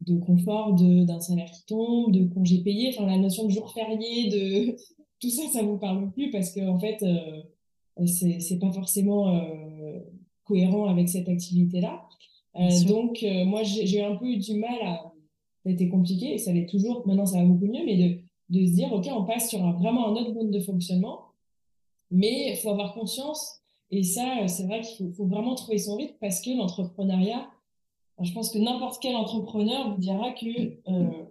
[0.03, 4.29] de confort d'un salaire qui tombe, de congés payés, enfin la notion de jour férié,
[4.29, 4.77] de
[5.21, 10.01] tout ça, ça vous parle plus parce que en fait, euh, c'est pas forcément euh,
[10.45, 12.07] cohérent avec cette activité-là.
[12.57, 15.13] Euh, donc moi, j'ai un peu eu du mal à,
[15.63, 17.07] ça a été compliqué et ça l'est toujours.
[17.07, 19.73] Maintenant, ça va beaucoup mieux, mais de de se dire, ok, on passe sur un,
[19.73, 21.33] vraiment un autre mode de fonctionnement,
[22.11, 23.63] mais il faut avoir conscience
[23.95, 27.49] et ça, euh, c'est vrai qu'il faut, vraiment trouver son rythme parce que l'entrepreneuriat,
[28.21, 31.25] je pense que n'importe quel entrepreneur vous dira que euh,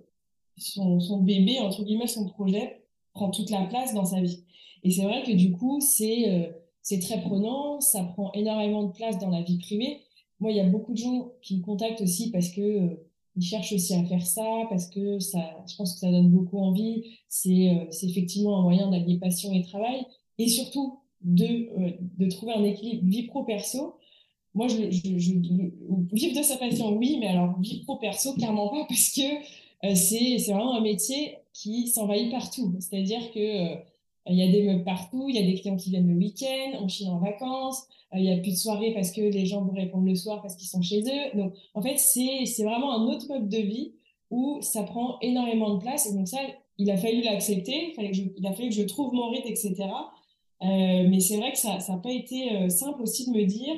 [0.57, 4.43] son, bébé, entre guillemets, son projet, prend toute la place dans sa vie.
[4.83, 8.91] Et c'est vrai que du coup, c'est euh, c'est très prenant, ça prend énormément de
[8.91, 10.01] place dans la vie privée.
[10.39, 12.97] Moi, il y a beaucoup de gens qui me contactent aussi parce que
[13.35, 16.59] ils cherchent aussi à faire ça, parce que ça, je pense que ça donne beaucoup
[16.59, 17.17] envie.
[17.29, 20.05] C'est effectivement un moyen d'allier passion et travail.
[20.37, 23.95] Et surtout, de, euh, de trouver un équilibre vie pro-perso.
[24.53, 25.33] Moi, je, je, je,
[26.11, 29.21] vivre de sa passion, oui, mais alors vie pro-perso, clairement pas, parce que
[29.85, 32.75] euh, c'est vraiment un métier qui s'envahit partout.
[32.79, 33.75] C'est-à-dire que euh,
[34.27, 36.79] il y a des meubles partout, il y a des clients qui viennent le week-end,
[36.81, 37.83] on chine en vacances,
[38.15, 40.55] il n'y a plus de soirée parce que les gens vous répondent le soir parce
[40.55, 41.37] qu'ils sont chez eux.
[41.37, 43.93] Donc, en fait, c'est vraiment un autre mode de vie
[44.29, 46.09] où ça prend énormément de place.
[46.09, 46.37] Et donc ça,
[46.77, 49.73] il a fallu l'accepter, il, il a fallu que je trouve mon rythme, etc.
[50.61, 53.73] Euh, mais c'est vrai que ça n'a pas été euh, simple aussi de me dire,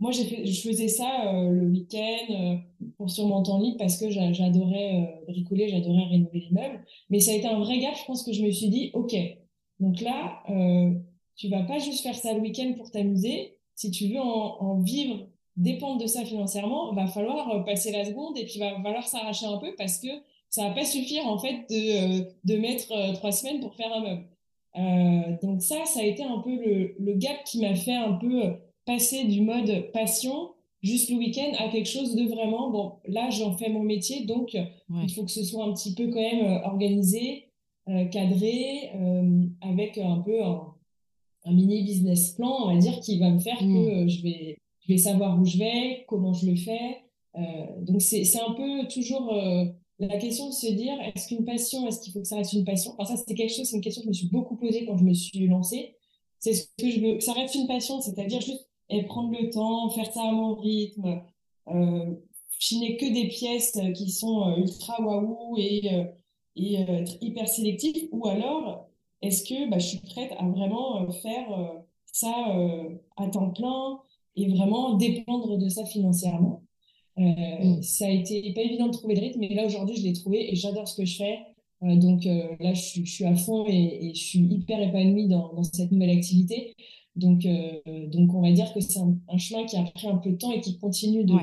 [0.00, 2.60] moi je faisais ça euh, le week-end
[2.96, 6.84] pour sur mon temps parce que j'adorais bricoler, j'adorais rénover les meubles.
[7.10, 9.14] Mais ça a été un vrai gap, je pense que je me suis dit, ok,
[9.80, 10.42] donc là,
[11.36, 13.56] tu vas pas juste faire ça le week-end pour t'amuser.
[13.74, 18.44] Si tu veux en, vivre, dépendre de ça financièrement, va falloir passer la seconde et
[18.44, 20.08] puis va falloir s'arracher un peu parce que
[20.48, 24.24] ça va pas suffire en fait de, de mettre trois semaines pour faire un meuble.
[24.78, 28.12] Euh, donc ça, ça a été un peu le, le gap qui m'a fait un
[28.12, 30.50] peu passer du mode passion
[30.82, 34.54] juste le week-end à quelque chose de vraiment, bon, là, j'en fais mon métier, donc
[34.54, 37.48] il faut que ce soit un petit peu quand même euh, organisé,
[37.88, 40.74] euh, cadré, euh, avec un peu un,
[41.44, 44.08] un, mini business plan, on va dire, qui va me faire que mm.
[44.08, 46.98] je, vais, je vais savoir où je vais, comment je le fais.
[47.82, 49.32] donc c'est un peu toujours
[49.98, 52.64] la question de se dire est-ce qu'une passion, est-ce qu'il faut que ça reste une
[52.64, 52.94] passion?
[52.98, 54.96] Enfin, ça, c'était quelque chose, c'est une question que je me suis beaucoup posée quand
[54.96, 55.96] je me suis lancée.
[56.38, 59.50] C'est ce que je veux que ça reste une passion, c'est-à-dire juste et prendre le
[59.50, 61.22] temps, faire ça à mon rythme,
[61.68, 62.14] euh,
[62.58, 66.04] chiner que des pièces qui sont euh, ultra waouh et, euh,
[66.58, 68.88] euh, hyper sélectives, ou alors
[69.22, 71.48] est-ce que bah, je suis prête à vraiment faire
[72.06, 72.32] ça
[73.16, 74.00] à temps plein
[74.36, 76.62] et vraiment dépendre de ça financièrement?
[77.18, 77.22] Euh,
[77.78, 77.82] mm.
[77.82, 80.52] Ça a été pas évident de trouver le rythme, mais là aujourd'hui je l'ai trouvé
[80.52, 81.38] et j'adore ce que je fais.
[81.82, 85.28] Euh, donc euh, là je suis, je suis, à fond et, je suis hyper épanouie
[85.28, 86.74] dans, dans cette nouvelle activité.
[87.16, 87.48] Donc,
[88.12, 90.52] donc on va dire que c'est un, chemin qui a pris un peu de temps
[90.52, 91.34] et qui continue de,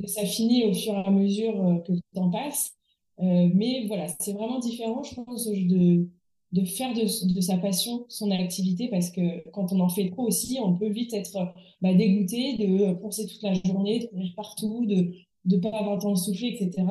[0.00, 2.72] de s'affiner au fur et à mesure que le temps passe.
[3.20, 6.08] mais voilà, c'est vraiment différent, je pense, de,
[6.54, 10.28] de faire de, de, sa passion son activité parce que quand on en fait trop
[10.28, 14.86] aussi, on peut vite être bah, dégoûté de penser toute la journée, de courir partout,
[14.86, 15.12] de
[15.46, 16.86] ne pas avoir le temps de souffler, etc.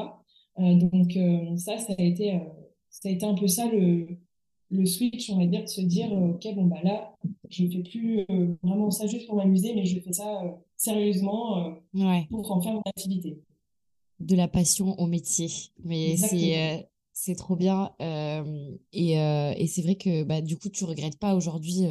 [0.59, 2.39] Euh, donc euh, ça, ça a, été, euh,
[2.89, 4.05] ça a été un peu ça le,
[4.69, 7.15] le switch, on va dire, de se dire, ok, bon, bah là,
[7.49, 8.25] je ne fais plus
[8.63, 10.41] vraiment ça juste pour m'amuser, mais je fais ça
[10.75, 11.77] sérieusement
[12.29, 13.39] pour en faire mon activité.
[14.19, 15.47] de la passion au métier.
[15.85, 17.91] Mais c'est c'est trop bien.
[17.99, 21.83] et, et c'est vrai que bah, du coup, tu regrettes pas aujourd'hui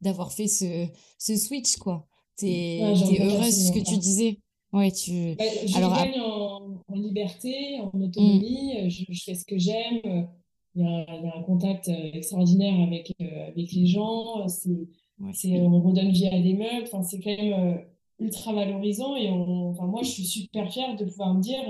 [0.00, 0.86] d'avoir fait ce,
[1.18, 2.06] ce switch, quoi.
[2.38, 4.38] Tu es, heureuse, ce que tu disais.
[4.72, 5.34] Ouais, tu...
[5.36, 8.88] Bah, je Alors, gagne en, en, liberté, en autonomie, mmh.
[8.88, 10.28] je, je, fais ce que j'aime.
[10.74, 14.46] Il y, a, il y, a un contact extraordinaire avec, avec les gens.
[14.46, 16.84] C'est, on redonne vie à des meubles.
[16.84, 17.82] Enfin, c'est quand même
[18.20, 19.16] ultra valorisant.
[19.16, 21.64] Et on, enfin, moi, je suis super fière de pouvoir me dire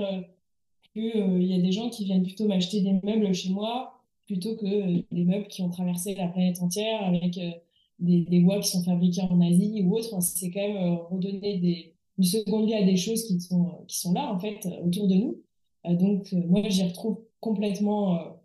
[0.93, 3.93] qu'il euh, y a des gens qui viennent plutôt m'acheter des meubles chez moi
[4.25, 7.51] plutôt que euh, des meubles qui ont traversé la planète entière avec euh,
[7.99, 10.21] des, des, bois qui sont fabriqués en Asie ou autre.
[10.21, 14.13] c'est quand même redonner des, une seconde vie à des choses qui sont, qui sont
[14.13, 15.41] là, en fait, autour de nous.
[15.85, 18.37] donc, moi, j'y retrouve complètement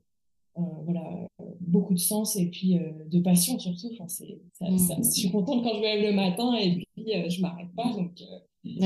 [0.56, 1.28] voilà,
[1.60, 2.76] beaucoup de sens et puis
[3.06, 3.90] de passion surtout.
[3.92, 5.04] Enfin, c'est, mmh.
[5.04, 7.92] je suis contente quand je me lève le matin et puis je m'arrête pas.
[7.92, 8.20] Donc,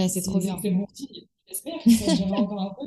[0.08, 0.58] c'est trop bien.
[0.60, 0.86] C'est bon
[1.48, 2.86] J'espère que ça encore un peu.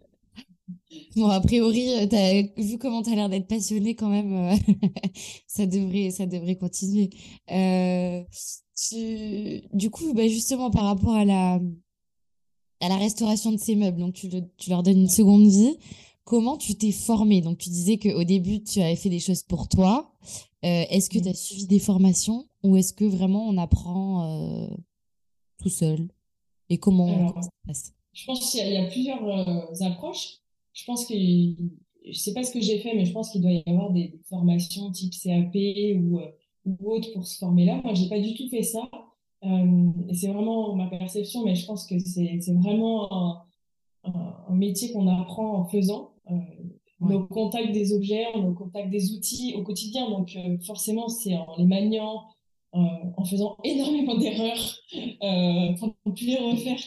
[1.15, 4.55] Bon, a priori, euh, as, vu comment tu as l'air d'être passionné quand même, euh,
[5.47, 7.09] ça, devrait, ça devrait continuer.
[7.51, 8.23] Euh,
[9.73, 11.59] du coup, bah justement, par rapport à la,
[12.79, 15.77] à la restauration de ces meubles, donc tu, tu leur donnes une seconde vie,
[16.23, 19.67] comment tu t'es formé Donc, tu disais qu'au début, tu avais fait des choses pour
[19.67, 20.13] toi.
[20.63, 24.69] est-ce que tu as suivi des formations ou est-ce que vraiment on apprend
[25.61, 26.07] tout seul?
[26.69, 27.93] Et comment, ça se passe?
[28.13, 30.40] Je pense qu'il y, a plusieurs approches
[30.73, 33.51] je pense que je sais pas ce que j'ai fait, mais je pense qu'il doit
[33.51, 36.31] y avoir des, formations type CAP ou, euh,
[36.65, 37.81] ou autre pour se former là.
[37.83, 38.89] Moi, j'ai pas du tout fait ça.
[39.43, 43.43] Euh, c'est vraiment ma perception, mais je pense que c'est vraiment un,
[44.03, 46.11] un, métier qu'on apprend en faisant.
[46.29, 46.35] Euh,
[47.01, 47.15] ouais.
[47.15, 50.09] Au contact des objets, au contact des outils au quotidien.
[50.09, 52.25] Donc, euh, forcément, c'est en les maniant,
[52.75, 52.79] euh,
[53.17, 54.77] en faisant énormément d'erreurs,
[55.79, 56.79] pour ne plus les refaire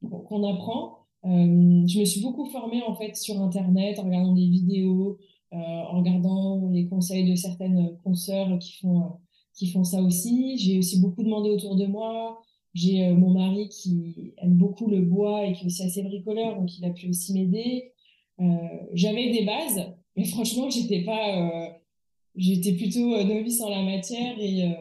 [0.00, 0.97] qu'on apprend.
[1.24, 5.18] Euh, je me suis beaucoup formée en fait sur Internet en regardant des vidéos,
[5.52, 9.08] euh, en regardant les conseils de certaines consoeurs qui font, euh,
[9.54, 10.56] qui font ça aussi.
[10.58, 12.40] J'ai aussi beaucoup demandé autour de moi.
[12.74, 16.78] J'ai mon mari qui aime beaucoup le bois et qui est aussi assez bricoleur, donc
[16.78, 17.92] il a pu aussi m'aider.
[18.92, 21.80] J'avais des bases, mais franchement, j'étais pas,
[22.36, 24.76] j'étais plutôt novice en la matière et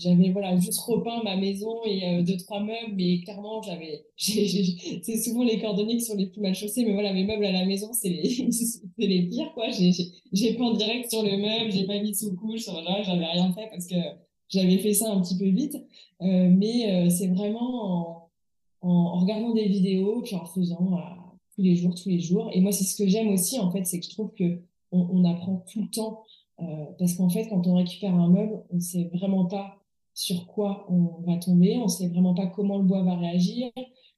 [0.00, 5.16] j'avais voilà juste repeint ma maison et euh, deux trois meubles mais clairement j'avais c'est
[5.22, 7.66] souvent les cordonniers qui sont les plus mal chaussés mais voilà mes meubles à la
[7.66, 8.48] maison c'est les
[8.98, 9.66] les pires quoi.
[9.70, 13.68] J'ai peint direct sur le meuble j'ai pas mis sous couche voilà j'avais rien fait
[13.70, 13.96] parce que
[14.48, 15.76] j'avais fait ça un petit peu vite.
[16.22, 18.30] Euh, mais euh, c'est vraiment
[18.80, 20.98] en, regardant des vidéos puis en faisant
[21.54, 22.50] tous les jours tous les jours.
[22.52, 25.06] Et moi c'est ce que j'aime aussi en fait c'est que je trouve que on,
[25.12, 26.22] on apprend tout le temps
[26.98, 29.79] parce qu'en fait, quand on récupère un meuble, on ne sait vraiment pas
[30.20, 33.70] sur quoi on va tomber, on ne sait vraiment pas comment le bois va réagir,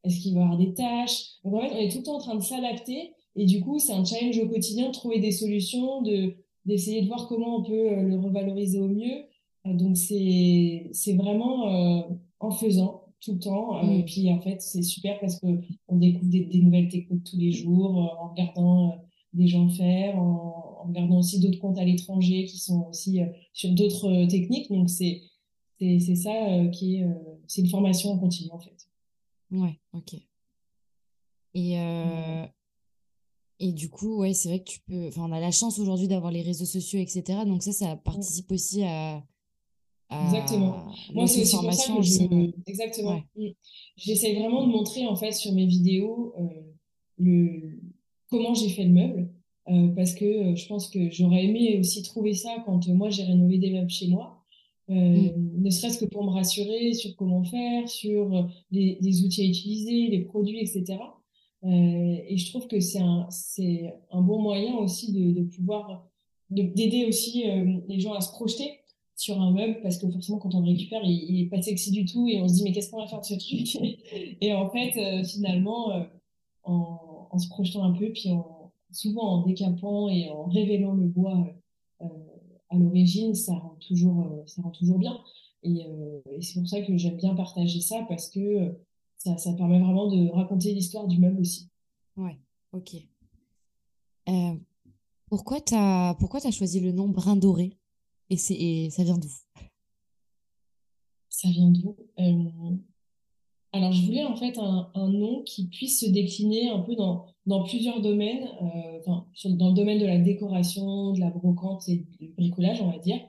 [0.02, 1.38] est-ce qu'il va y avoir des tâches?
[1.44, 3.78] Donc en fait, on est tout le temps en train de s'adapter et du coup,
[3.78, 6.34] c'est un challenge au quotidien de trouver des solutions, de
[6.64, 9.24] d'essayer de voir comment on peut euh, le revaloriser au mieux.
[9.66, 12.02] Euh, donc c'est c'est vraiment euh,
[12.40, 13.80] en faisant tout le temps.
[13.82, 14.04] Et mmh.
[14.04, 15.46] puis en fait, c'est super parce que
[15.86, 18.96] on découvre des, des, nouvelles techniques tous les jours en regardant
[19.34, 23.20] des gens faire, en, en regardant aussi d'autres comptes à l'étranger qui sont aussi
[23.52, 24.68] sur d'autres techniques.
[24.68, 25.22] Donc c'est
[26.00, 27.04] c'est ça euh, qui est.
[27.04, 27.14] Euh,
[27.46, 28.88] c'est une formation en continu, en fait.
[29.50, 30.14] Ouais, ok.
[31.54, 32.46] Et, euh,
[33.58, 35.08] et du coup, ouais, c'est vrai que tu peux.
[35.08, 37.40] Enfin, on a la chance aujourd'hui d'avoir les réseaux sociaux, etc.
[37.46, 39.22] Donc, ça, ça participe aussi à.
[40.10, 40.92] Exactement.
[41.14, 42.50] Moi, c'est aussi pour ça que je.
[42.66, 43.22] Exactement.
[43.34, 43.48] Mm.
[43.96, 46.34] J'essaie vraiment de montrer, en fait, sur mes vidéos,
[47.18, 47.78] le...
[48.28, 49.30] comment j'ai fait le meuble.
[49.96, 53.70] parce que je pense que j'aurais aimé aussi trouver ça quand moi j'ai rénové des
[53.70, 54.41] meubles chez moi.
[54.90, 55.62] Euh, mm.
[55.62, 59.44] ne serait-ce que pour me rassurer sur comment faire, sur euh, les, les, outils à
[59.44, 60.98] utiliser, les produits, etc.
[61.64, 66.08] Euh, et je trouve que c'est un, c'est un bon moyen aussi de, de pouvoir,
[66.50, 67.44] d'aider aussi
[67.88, 68.80] les gens à se projeter
[69.16, 71.92] sur un meuble parce que forcément quand on le récupère il, il est pas sexy
[71.92, 73.76] du tout et on se dit mais qu'est-ce qu'on va faire de ce truc?
[74.40, 76.04] Et en fait finalement
[76.64, 81.06] en, en, se projetant un peu puis en, souvent en décapant et en révélant le
[81.06, 81.46] bois
[82.72, 85.18] à l'origine, ça rend toujours, euh, ça rend toujours bien.
[85.64, 88.72] Euh, et, c'est pour ça que j'aime bien partager ça parce que euh,
[89.16, 91.68] ça, ça permet vraiment de raconter l'histoire du meuble aussi.
[92.16, 92.38] Ouais,
[92.72, 92.96] ok.
[95.26, 97.78] pourquoi tu as, pourquoi as choisi le nom Brin Doré?
[98.30, 99.32] Et, et ça vient d'où?
[101.28, 101.96] Ça vient d'où?
[103.74, 107.26] Alors, je voulais en fait un, un, nom qui puisse se décliner un peu dans,
[107.46, 109.26] dans plusieurs domaines, euh, enfin,
[109.56, 113.20] dans le domaine de la décoration, de la brocante et du bricolage, on va dire.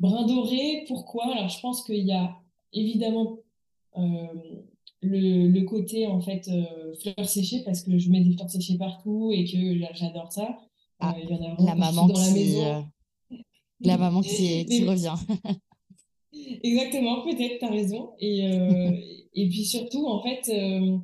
[0.00, 1.32] Brin doré, pourquoi?
[1.32, 2.36] Alors, je pense qu'il y a
[2.72, 3.38] évidemment
[3.96, 4.26] euh,
[5.02, 6.50] le, côté en fait
[7.00, 10.58] fleurs séchées parce que je mets des fleurs séchées partout et que j'adore ça.
[11.00, 12.86] Ah, il y en a la maman dans la maison.
[13.80, 15.14] la maman qui, qui revient.
[16.62, 18.10] Exactement, peut-être, tu as raison.
[18.20, 18.92] Et, euh,
[19.34, 20.98] et puis surtout, en fait, euh,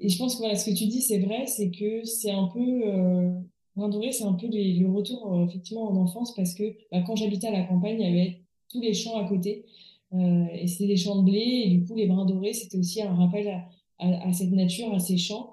[0.00, 2.48] et je pense que voilà, ce que tu dis, c'est vrai, c'est que c'est un
[2.48, 3.30] peu, euh,
[3.76, 7.46] Doré, c'est un peu le retour euh, effectivement en enfance parce que bah, quand j'habitais
[7.46, 9.64] à la campagne, il y avait tous les champs à côté.
[10.12, 13.00] Euh, et c'était des champs de blé, et du coup, les brins dorés, c'était aussi
[13.00, 15.52] un rappel à, à, à, cette nature, à ces champs.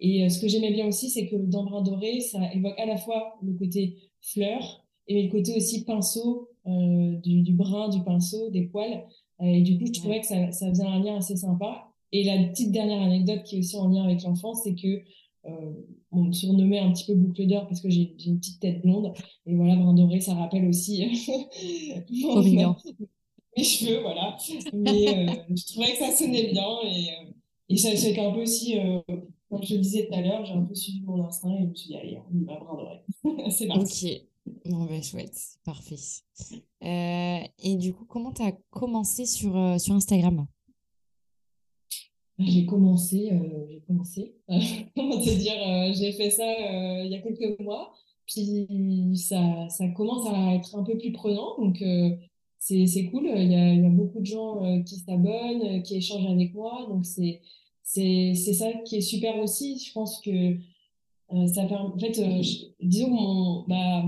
[0.00, 2.96] et ce que j'aimais bien aussi, c'est que dans Brin Doré, ça évoque à la
[2.96, 8.50] fois le côté fleur, et le côté aussi pinceau, euh, du, du, brin, du pinceau,
[8.50, 9.04] des poils.
[9.40, 11.87] Euh, et du coup, je trouvais que ça, ça faisait un lien assez sympa.
[12.12, 15.02] Et la petite dernière anecdote qui est aussi en lien avec l'enfance, c'est que
[15.46, 15.72] euh,
[16.10, 19.12] on me surnommait un petit peu boucle d'or parce que j'ai une petite tête blonde.
[19.46, 21.04] Et voilà, brin doré, ça rappelle aussi
[22.10, 22.42] mon,
[23.56, 24.36] mes cheveux, voilà.
[24.72, 26.68] Mais euh, je trouvais que ça sonnait bien.
[26.84, 27.30] Et, euh,
[27.68, 28.76] et ça, c'est un peu aussi,
[29.50, 31.66] comme je le disais tout à l'heure, j'ai un peu suivi mon instinct et je
[31.66, 33.50] me suis dit, allez, on y va, brin doré.
[33.50, 34.16] c'est parti.
[34.16, 34.28] Ok.
[34.64, 35.96] Bon, ben chouette, parfait.
[36.82, 40.46] Euh, et du coup, comment tu as commencé sur, euh, sur Instagram?
[42.38, 44.34] J'ai commencé, euh, j'ai commencé,
[44.96, 46.44] comment te dire, j'ai fait ça
[47.04, 47.92] il y a quelques mois,
[48.26, 51.82] puis ça, ça commence à être un peu plus prenant, donc
[52.58, 57.04] c'est, cool, il y a, beaucoup de gens qui s'abonnent, qui échangent avec moi, donc
[57.04, 57.40] c'est,
[57.82, 60.58] ça qui est super aussi, je pense que
[61.52, 62.20] ça permet, en fait,
[62.80, 64.04] disons mon, bah,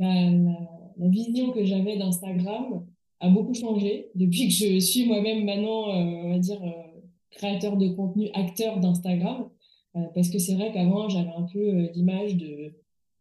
[0.00, 2.86] la, vision que j'avais d'Instagram
[3.20, 6.89] a beaucoup changé depuis que je suis moi-même maintenant, euh, on va dire, euh,
[7.30, 9.48] créateur de contenu, acteur d'Instagram.
[9.96, 12.72] Euh, parce que c'est vrai qu'avant, j'avais un peu l'image de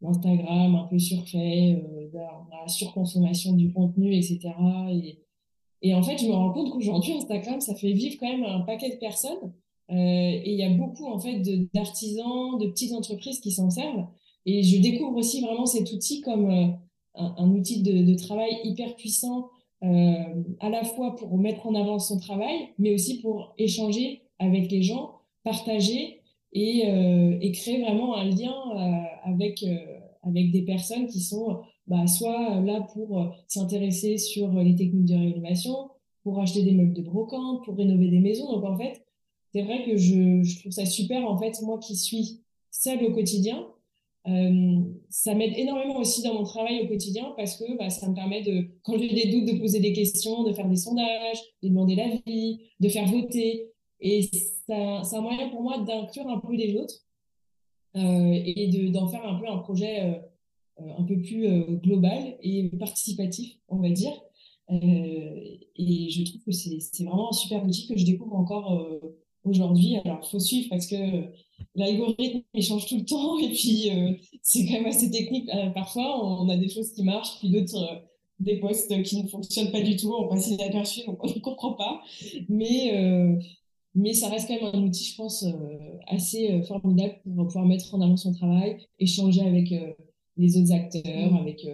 [0.02, 1.82] l'Instagram un peu surfait,
[2.14, 4.40] de la, surconsommation du contenu, etc.
[5.82, 8.62] Et, en fait, je me rends compte qu'aujourd'hui, Instagram, ça fait vivre quand même un
[8.62, 9.54] paquet de personnes.
[9.90, 11.42] et il y a beaucoup, en fait,
[11.74, 14.06] d'artisans, de petites entreprises qui s'en servent.
[14.46, 16.68] Et je découvre aussi vraiment cet outil comme euh,
[17.16, 19.50] un, outil de, travail hyper puissant,
[19.84, 24.72] euh, à la fois pour mettre en avant son travail, mais aussi pour échanger avec
[24.72, 26.22] les gens, partager
[26.54, 28.54] et, euh, créer vraiment un lien
[29.24, 29.66] avec,
[30.24, 35.90] avec des personnes qui sont bah, soit là pour s'intéresser sur les techniques de rénovation,
[36.24, 38.52] pour acheter des meubles de brocante, pour rénover des maisons.
[38.52, 39.04] Donc en fait,
[39.54, 43.14] c'est vrai que je, je trouve ça super, en fait, moi qui suis seule au
[43.14, 43.66] quotidien,
[44.30, 48.14] euh, ça m'aide énormément aussi dans mon travail au quotidien parce que bah, ça me
[48.14, 51.70] permet de, quand j'ai des doutes, de poser des questions, de faire des sondages, de
[51.70, 53.72] demander l'avis, de faire voter.
[54.02, 56.96] Et c'est un moyen pour moi d'inclure un peu les autres
[57.96, 61.46] euh, et d'en faire un peu un projet euh, un peu plus
[61.82, 64.14] global et participatif, on va dire.
[64.70, 68.88] et je trouve que c'est vraiment un super outil que je découvre encore
[69.44, 69.98] aujourd'hui.
[70.04, 70.96] Alors, il faut suivre parce que
[71.76, 75.50] l'algorithme il change tout le temps et puis euh, c'est quand même assez technique.
[75.54, 78.00] Euh, parfois, on a des choses qui marchent, puis d'autres, euh,
[78.40, 81.74] des posts qui ne fonctionnent pas du tout, on passe inaperçu, donc on ne comprend
[81.74, 82.02] pas.
[82.48, 83.38] Mais,
[83.96, 85.46] mais ça reste quand même un outil, je pense,
[86.08, 89.74] assez formidable pour pouvoir mettre en avant son travail, échanger avec
[90.38, 91.36] les autres acteurs, mmh.
[91.36, 91.68] avec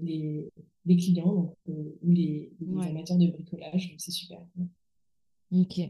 [0.00, 0.48] les,
[0.86, 3.94] les, clients ou les, les amateurs de bricolage.
[3.98, 4.40] C'est super.
[5.52, 5.80] Ok.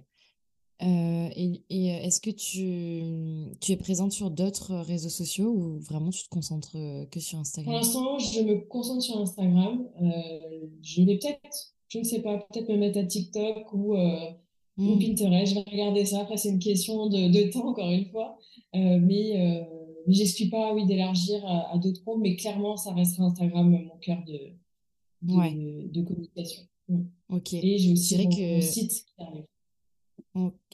[0.83, 6.11] Euh, et, euh, est-ce que tu, tu es présente sur d'autres réseaux sociaux ou vraiment
[6.11, 7.73] tu te concentres euh, que sur Instagram?
[7.73, 9.87] Pour l'instant, je me concentre sur Instagram.
[10.83, 14.99] je vais peut-être, je ne sais pas, peut-être me mettre à TikTok ou, ou mmh.
[14.99, 15.55] Pinterest.
[15.55, 16.23] Je vais regarder ça.
[16.23, 18.39] Après, c'est une question de, de, temps, encore une fois.
[18.73, 19.65] mais
[20.07, 22.21] mais j'excuse pas, oui, d'élargir à, d'autres comptes.
[22.21, 24.39] Mais clairement, ça restera Instagram mon cœur de,
[25.23, 26.65] de, de communication.
[26.89, 27.03] Mmh.
[27.31, 27.55] Ok.
[27.55, 28.61] Et j'ai aussi mon, que...
[28.61, 29.45] site qui arrive.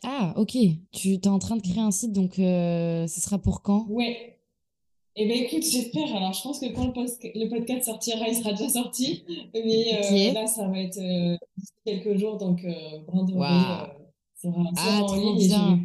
[0.02, 0.56] Ah, ok.
[0.92, 3.86] Tu es en train de créer un site, donc euh, ce sera pour quand?
[3.88, 4.40] Ouais.
[5.16, 6.14] Eh bien, écoute, j'espère.
[6.16, 9.24] Alors, je pense que quand le, podcast sortira, il sera déjà sorti.
[9.52, 11.36] Mais euh, là, ça va être euh,
[11.84, 15.80] quelques jours, donc euh, Brin de sera, ah, en ligne bien.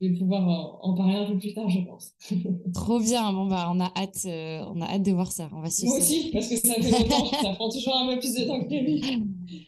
[0.00, 2.12] je vais pouvoir, en, parler un peu plus tard, je pense.
[2.74, 3.32] trop bien.
[3.32, 5.48] Bon, bah, on a hâte, on a hâte de voir ça.
[5.52, 7.30] On va Moi aussi, parce que ça fait longtemps.
[7.40, 9.00] ça prend toujours un peu plus de temps que prévu.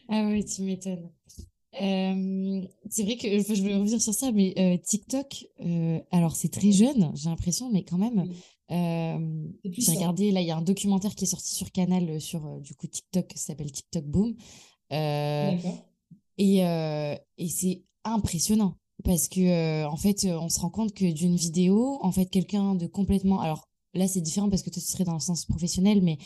[0.09, 1.09] Ah oui, tu m'étonnes.
[1.81, 6.49] Euh, c'est vrai que je vais revenir sur ça, mais euh, TikTok, euh, alors c'est
[6.49, 8.29] très jeune, j'ai l'impression, mais quand même,
[8.69, 12.75] j'ai regardé, là, il y a un documentaire qui est sorti sur Canal sur du
[12.75, 14.35] coup TikTok, qui s'appelle TikTok Boom.
[14.91, 15.99] et,
[16.37, 22.11] et c'est impressionnant parce que en fait, on se rend compte que d'une vidéo, en
[22.11, 23.41] fait, quelqu'un de complètement.
[23.41, 26.17] Alors là, c'est différent parce que toi, tu serais dans le sens professionnel, mais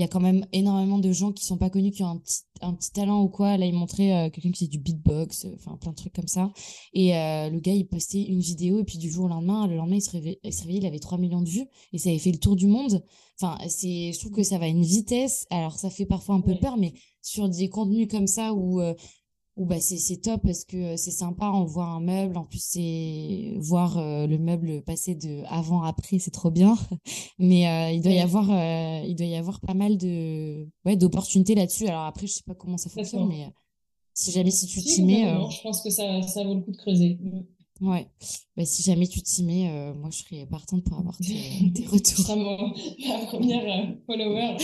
[0.00, 2.16] il y a quand même énormément de gens qui sont pas connus, qui ont un
[2.16, 3.58] petit, un petit talent ou quoi.
[3.58, 6.26] Là, il montrait euh, quelqu'un qui fait du beatbox, euh, enfin plein de trucs comme
[6.26, 6.50] ça.
[6.94, 9.76] Et euh, le gars, il postait une vidéo et puis du jour au lendemain, le
[9.76, 12.08] lendemain, il se réveillait, il, se réveillait, il avait 3 millions de vues et ça
[12.08, 13.04] avait fait le tour du monde.
[13.38, 15.46] Enfin, c'est, je trouve que ça va à une vitesse.
[15.50, 18.80] Alors, ça fait parfois un peu peur, mais sur des contenus comme ça où
[19.56, 22.36] ou bah c'est top parce que c'est sympa on voit un meuble.
[22.36, 26.78] En plus c'est voir le meuble passer de avant après c'est trop bien.
[27.38, 28.48] Mais il doit y avoir
[29.04, 31.86] il doit y avoir pas mal de ouais d'opportunités là-dessus.
[31.88, 33.52] Alors après je sais pas comment ça fonctionne mais
[34.14, 36.76] si jamais si tu t'y mets je pense que ça, ça vaut le coup de
[36.76, 37.18] creuser.
[37.20, 37.88] Mmh.
[37.88, 38.08] ouais.
[38.56, 42.36] Bah, si jamais tu t'y mets moi je serais partante pour avoir tes, tes retours.
[43.08, 44.56] Ma première follower.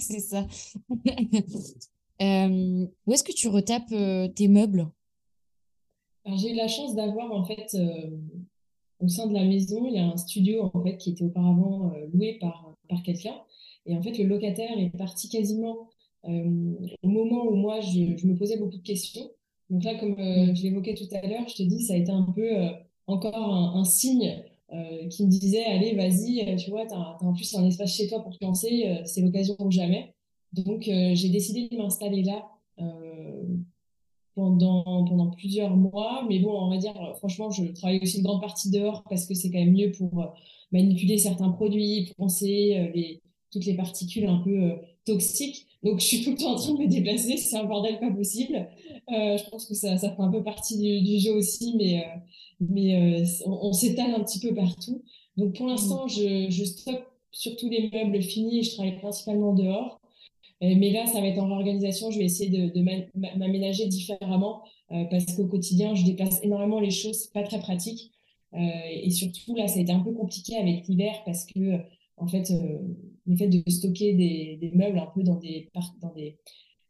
[0.00, 0.46] C'est ça
[2.22, 4.88] euh, où est-ce que tu retapes euh, tes meubles?
[6.24, 8.10] J'ai eu la chance d'avoir en fait euh,
[9.00, 11.92] au sein de la maison, il y a un studio en fait qui était auparavant
[12.12, 13.36] loué par, par quelqu'un.
[13.84, 15.88] Et en fait, le locataire est parti quasiment
[16.24, 19.30] au moment où moi je, je, me posais beaucoup de questions.
[19.70, 22.22] Donc là, comme je l'évoquais tout à l'heure, je te dis, ça a été un
[22.34, 22.50] peu
[23.06, 23.36] encore
[23.76, 24.42] un, signe
[25.10, 28.24] qui me disait, allez, vas-y, tu vois, tu as, en plus un espace chez toi
[28.24, 30.15] pour te lancer, c'est l'occasion ou jamais.
[30.56, 32.48] Donc, euh, j'ai décidé de m'installer là
[32.80, 33.42] euh,
[34.34, 36.24] pendant, pendant plusieurs mois.
[36.28, 39.34] Mais bon, on va dire, franchement, je travaille aussi une grande partie dehors parce que
[39.34, 40.26] c'est quand même mieux pour euh,
[40.72, 45.66] manipuler certains produits, pour penser les, toutes les particules un peu toxiques.
[45.82, 47.36] Donc, je suis tout le temps en train de me déplacer.
[47.36, 48.66] C'est un bordel pas possible.
[49.08, 52.02] je pense que ça, ça fait un peu partie du, jeu aussi, mais,
[52.60, 55.02] mais on, s'étale un petit peu partout.
[55.36, 60.00] Donc, pour l'instant, je, je stocke surtout les meubles finis et je travaille principalement dehors.
[60.62, 62.10] Euh, mais là, ça va être en réorganisation.
[62.10, 62.80] Je vais essayer de,
[63.36, 68.12] m'aménager différemment euh, parce qu'au quotidien, je déplace énormément les choses, pas très pratique.
[68.54, 68.58] Euh,
[68.90, 71.78] et surtout, là, ça a été un peu compliqué avec l'hiver parce que,
[72.16, 72.50] en fait,
[73.26, 75.68] le fait de stocker des, meubles un peu dans des,
[76.00, 76.38] dans des,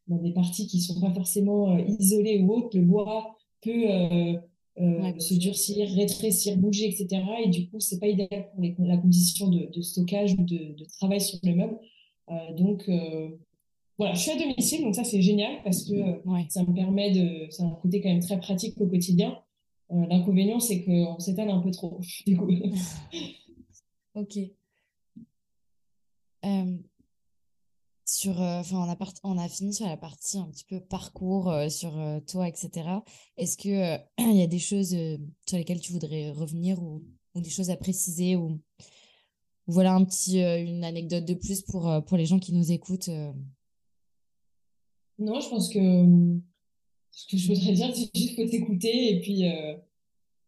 [0.07, 3.89] dans des parties qui sont pas forcément isolées ou autres, le bois peut
[4.77, 7.21] se durcir, rétrécir, bouger, etc.
[7.45, 11.41] Et du coup, c'est pas idéal pour la condition de, stockage ou de, travail sur
[11.43, 11.79] le meuble.
[12.57, 12.89] donc,
[13.99, 17.13] voilà, je suis à domicile, donc ça c'est génial parce que euh, ça me permet
[17.13, 17.51] de.
[17.51, 19.39] C'est un côté quand même très pratique au quotidien.
[19.91, 22.51] Euh, l'inconvénient, c'est qu'on s'étale un peu trop, du coup.
[24.15, 24.39] ok.
[26.45, 26.77] Euh,
[28.05, 31.93] sur, enfin, on a, on a fini sur la partie un petit peu parcours sur
[32.27, 32.71] toi, etc.
[33.37, 34.95] Est-ce que il y a des choses
[35.47, 37.03] sur lesquelles tu voudrais revenir ou,
[37.35, 38.61] ou des choses à préciser ou,
[39.67, 43.11] voilà un petit, une anecdote de plus pour, pour les gens qui nous écoutent
[45.19, 45.79] non, je pense que
[47.17, 49.75] ce que je voudrais dire, c'est juste faut t'écouter et puis euh,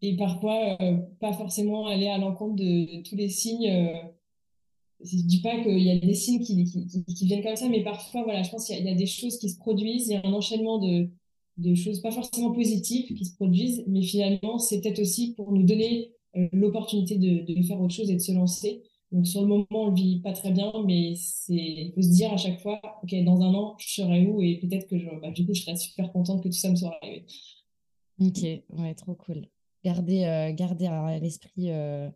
[0.02, 3.70] et parfois euh, pas forcément aller à l'encontre de, tous les signes.
[3.70, 4.02] Euh,
[5.02, 6.64] je dis pas qu'il y a des signes qui,
[7.22, 9.56] viennent comme ça, mais parfois, voilà, je pense qu'il y, a des choses qui se
[9.56, 11.08] produisent, il y a un enchaînement de,
[11.56, 15.62] de choses pas forcément positives qui se produisent, mais finalement, c'est peut-être aussi pour nous
[15.62, 16.10] donner
[16.52, 18.82] l'opportunité de, de faire autre chose et de se lancer.
[19.10, 22.10] Donc sur le moment, on le vit pas très bien, mais c'est, il faut se
[22.10, 25.06] dire à chaque fois, ok, dans un an, je serai où et peut-être que je,
[25.20, 27.24] bah, du coup, je serai super contente que tout ça me soit arrivé.
[28.20, 28.42] Ok,
[28.78, 29.46] ouais, trop cool.
[29.84, 32.10] Garder, euh, garder à l'esprit euh,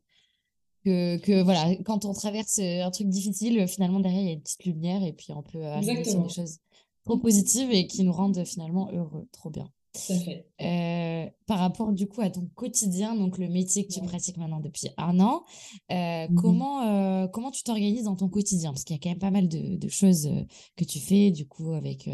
[0.84, 4.43] que, que voilà, quand on traverse un truc difficile, finalement derrière il y a une
[4.43, 6.59] petite lumière et puis on peut arriver sur des choses
[7.05, 9.26] trop positives et qui nous rendent finalement heureux.
[9.32, 9.70] Trop bien.
[9.95, 10.47] Fait.
[10.61, 14.61] Euh, par rapport du coup à ton quotidien, donc le métier que tu pratiques maintenant
[14.61, 15.45] depuis un an,
[15.90, 18.70] euh, mmh comment, euh, comment tu t'organises dans ton quotidien?
[18.72, 20.30] Parce qu'il y a quand même pas mal de, de choses
[20.76, 22.09] que tu fais du coup avec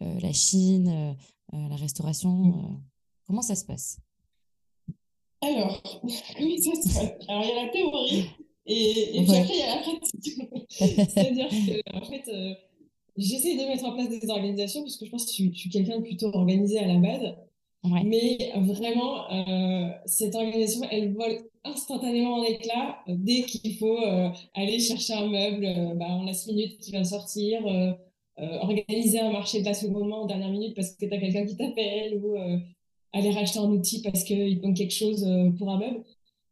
[0.00, 1.16] la Chine,
[1.52, 2.30] la restauration.
[2.30, 2.82] Mmh.
[3.26, 3.98] comment ça se passe?
[5.40, 8.30] Alors, comment ça se passe Alors il y a la théorie
[8.66, 10.40] et, et puis après il y a la pratique.
[10.68, 12.30] C'est-à-dire que en fait
[13.16, 15.98] J'essaie de mettre en place des organisations parce que je pense que je suis, quelqu'un
[15.98, 17.34] de plutôt organisé à la base.
[18.04, 24.78] Mais vraiment, euh, cette organisation, elle vole instantanément en éclat dès qu'il faut euh, aller
[24.78, 27.62] chercher un meuble euh, bah, en last minute qui va sortir,
[28.36, 31.46] organiser un marché de la seconde main en dernière minute parce que tu as quelqu'un
[31.46, 32.34] qui t'appelle ou
[33.12, 35.24] aller racheter un outil parce qu'il manque quelque chose
[35.58, 36.02] pour un meuble.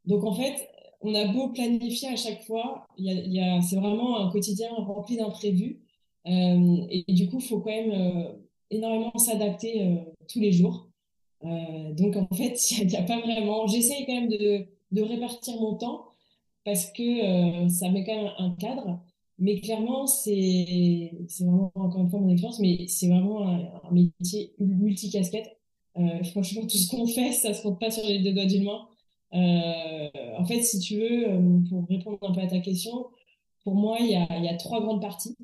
[0.04, 0.68] Donc en fait,
[1.00, 4.68] on a beau planifier à chaque fois, y a, y a, c'est vraiment un quotidien
[4.74, 5.81] rempli d'imprévus.
[6.26, 8.32] Euh, et, du coup, il faut quand même euh,
[8.70, 9.96] énormément s'adapter euh,
[10.28, 10.88] tous les jours.
[11.42, 13.66] donc, en fait, il n'y a, pas vraiment.
[13.66, 16.06] J'essaye quand même de, de, répartir mon temps
[16.64, 19.00] parce que ça met quand même un cadre.
[19.38, 21.10] Mais clairement, c'est
[21.40, 25.58] vraiment, encore une fois, mon expérience, mais c'est vraiment un, métier multicasquette.
[26.32, 28.88] Franchement, tout ce qu'on fait, ça se compte pas sur les deux doigts d'une main.
[29.32, 31.26] En fait, si tu veux,
[31.68, 33.06] pour répondre un peu à ta question,
[33.64, 35.36] pour moi, il y a, y a trois grandes parties.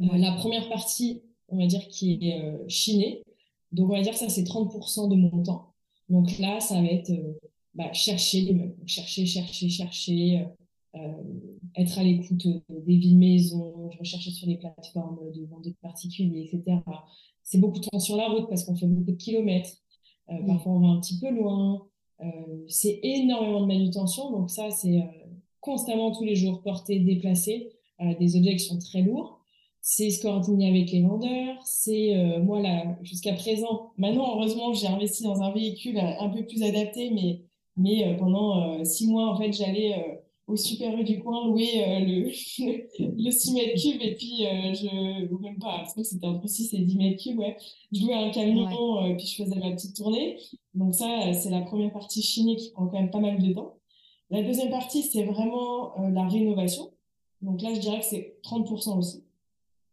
[0.00, 3.22] La première partie, on va dire, qui est chinée.
[3.72, 5.74] Donc, on va dire que ça, c'est 30% de mon temps.
[6.08, 7.12] Donc là, ça va être
[7.74, 10.46] bah, chercher les meubles, chercher, chercher, chercher,
[11.76, 16.78] être à l'écoute des villes maisons, rechercher sur les plateformes de vente de particuliers, etc.
[17.44, 19.70] C'est beaucoup de temps sur la route parce qu'on fait beaucoup de kilomètres.
[20.28, 20.46] Mm.
[20.46, 21.86] Parfois, on va un petit peu loin.
[22.68, 24.32] c'est énormément de manutention.
[24.32, 25.00] Donc ça, c'est
[25.60, 27.70] constamment tous les jours porter, déplacer
[28.18, 29.39] des objets qui sont très lourds
[29.82, 33.92] c'est se coordonner avec les vendeurs, c'est euh, moi là jusqu'à présent.
[33.96, 37.42] Maintenant, heureusement, j'ai investi dans un véhicule euh, un peu plus adapté, mais
[37.76, 41.70] mais euh, pendant six mois, en fait, j'allais au Super U du coin louer
[42.04, 42.24] le,
[43.24, 44.42] le 6 mètres cubes et puis
[44.74, 47.56] je ou même pas, je que c'était entre 6 et 10 mètres cubes, ouais.
[47.92, 50.36] Je louais un camion et puis je faisais ma petite tournée.
[50.74, 53.78] Donc ça, c'est la première partie chinée qui prend quand même pas mal de temps.
[54.30, 56.90] La deuxième partie, c'est vraiment la rénovation.
[57.40, 59.24] Donc là, je dirais que c'est 30% aussi.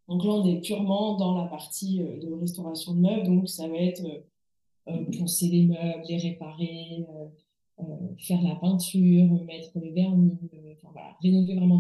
[0.08, 3.26] Donc là, on est purement dans la partie euh, de restauration de meubles.
[3.26, 7.06] Donc ça va être euh, euh, poncer les meubles, les réparer,
[8.20, 10.40] faire la peinture, mettre le vernis,
[10.72, 11.80] enfin voilà, rénover vraiment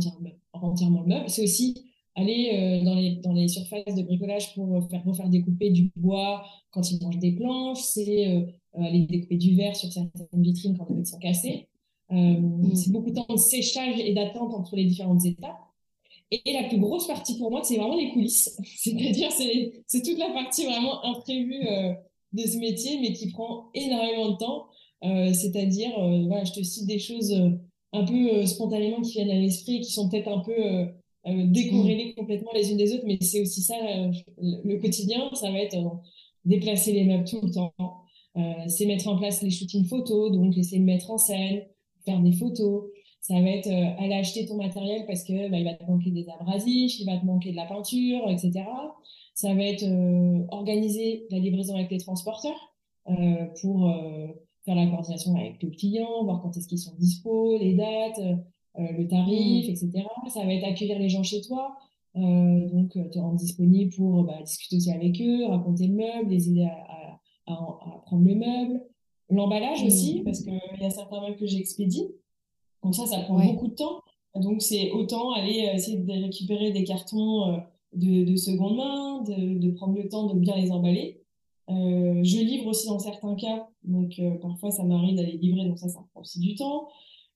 [0.53, 1.29] entièrement, le meuble.
[1.29, 5.91] C'est aussi aller dans, les, dans les surfaces de bricolage pour faire refaire découper du
[5.95, 10.87] bois quand ils mangent des planches, c'est aller découper du verre sur certaines vitrines quand
[10.89, 11.67] les vitres sont cassées.
[12.09, 12.75] Mmh.
[12.75, 15.66] C'est beaucoup de temps de séchage et d'attente entre les différentes étapes.
[16.31, 18.57] Et la plus grosse partie pour moi, c'est vraiment les coulisses.
[18.77, 21.93] C'est-à-dire, c'est toute la partie vraiment imprévue euh,
[22.33, 24.67] de ce métier, mais qui prend énormément de temps.
[25.03, 27.33] Euh, C'est-à-dire, euh, voilà, je te cite des choses
[27.93, 30.87] un peu spontanément qui viennent à l'esprit, qui sont peut-être un peu
[31.25, 32.15] décorrélées mm.
[32.15, 33.75] complètement les unes des autres, mais c'est aussi ça
[34.37, 35.29] le quotidien.
[35.33, 35.77] Ça va être
[36.43, 37.73] déplacer les meubles tout le temps.
[38.67, 41.63] c'est mettre en place les shootings photos, donc essayer de mettre en scène,
[42.03, 42.83] faire des photos.
[43.27, 46.11] Ça va être euh, aller acheter ton matériel parce que bah, il va te manquer
[46.11, 48.63] des abrasifs, il va te manquer de la peinture, etc.
[49.33, 52.73] Ça va être euh, organiser la livraison avec les transporteurs
[53.09, 53.93] euh, pour
[54.63, 58.21] faire la coordination avec le client, voir quand est-ce qu'ils sont dispo, les dates,
[58.77, 59.71] le tarif, mmh.
[59.71, 59.91] etc.
[60.29, 61.75] Ça va être accueillir les gens chez toi,
[62.15, 66.63] donc te rendre disponible pour bah, discuter aussi avec eux, raconter le meuble, les aider
[66.65, 67.19] à,
[67.53, 68.85] à, prendre le meuble.
[69.29, 69.87] L'emballage mmh.
[69.87, 72.07] aussi, parce qu'il y a certains meubles que j'expédie.
[72.87, 74.01] Donc ça, ça prend beaucoup de temps.
[74.33, 77.57] Donc c'est autant aller euh, essayer de récupérer des cartons euh,
[77.91, 81.21] de, de seconde main, de, de, prendre le temps de bien les emballer.
[81.69, 85.77] Euh, je livre aussi dans certains cas, donc euh, parfois ça m'arrive d'aller livrer, donc
[85.79, 86.87] ça, ça prend aussi du temps.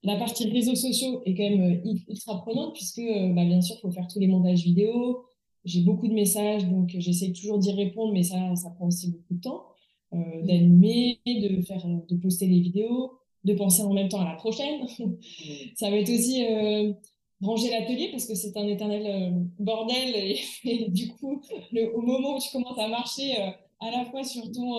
[0.04, 3.02] La partie réseaux sociaux est quand même ultra prenante puisque
[3.36, 5.26] bah, bien sûr, il faut faire tous les montages vidéo.
[5.66, 9.34] J'ai beaucoup de messages, donc j'essaie toujours d'y répondre, mais ça, ça prend aussi beaucoup
[9.34, 9.66] de temps.
[10.14, 10.46] Euh, mmh.
[10.46, 13.12] d'animer, de faire, de poster les vidéos
[13.44, 14.86] de penser en même temps à la prochaine.
[15.76, 16.94] ça va être aussi euh,
[17.42, 20.16] ranger l'atelier parce que c'est un éternel euh, bordel
[20.64, 24.24] et, du coup, le, au moment où tu commences à marcher euh, à la fois
[24.24, 24.78] sur ton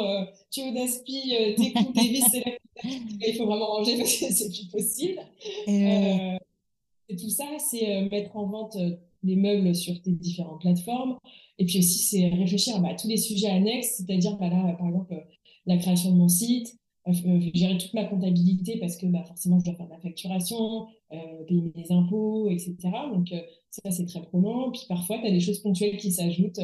[0.50, 2.24] tuyau d'aspi, tes coups, tes vis,
[2.84, 5.20] il faut vraiment ranger parce que c'est plus possible.
[5.66, 8.78] Et, tout ça, c'est mettre en vente
[9.24, 11.18] les meubles sur tes différentes plateformes.
[11.58, 14.86] Et puis aussi, c'est réfléchir bah, à tous les sujets annexes, c'est-à-dire bah, là, par
[14.86, 15.14] exemple,
[15.66, 19.74] la création de mon site, gérer toute ma comptabilité parce que bah, forcément je dois
[19.74, 22.76] faire de la facturation, euh, payer mes impôts, etc.
[23.12, 23.40] Donc euh,
[23.70, 24.70] ça c'est très prenant.
[24.70, 26.61] Puis parfois tu as des choses ponctuelles qui s'ajoutent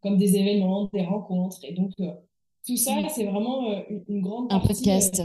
[0.00, 1.64] comme des événements, des rencontres.
[1.64, 1.92] Et donc
[2.66, 4.64] tout ça c'est vraiment une, grande partie.
[4.64, 5.22] Un podcast.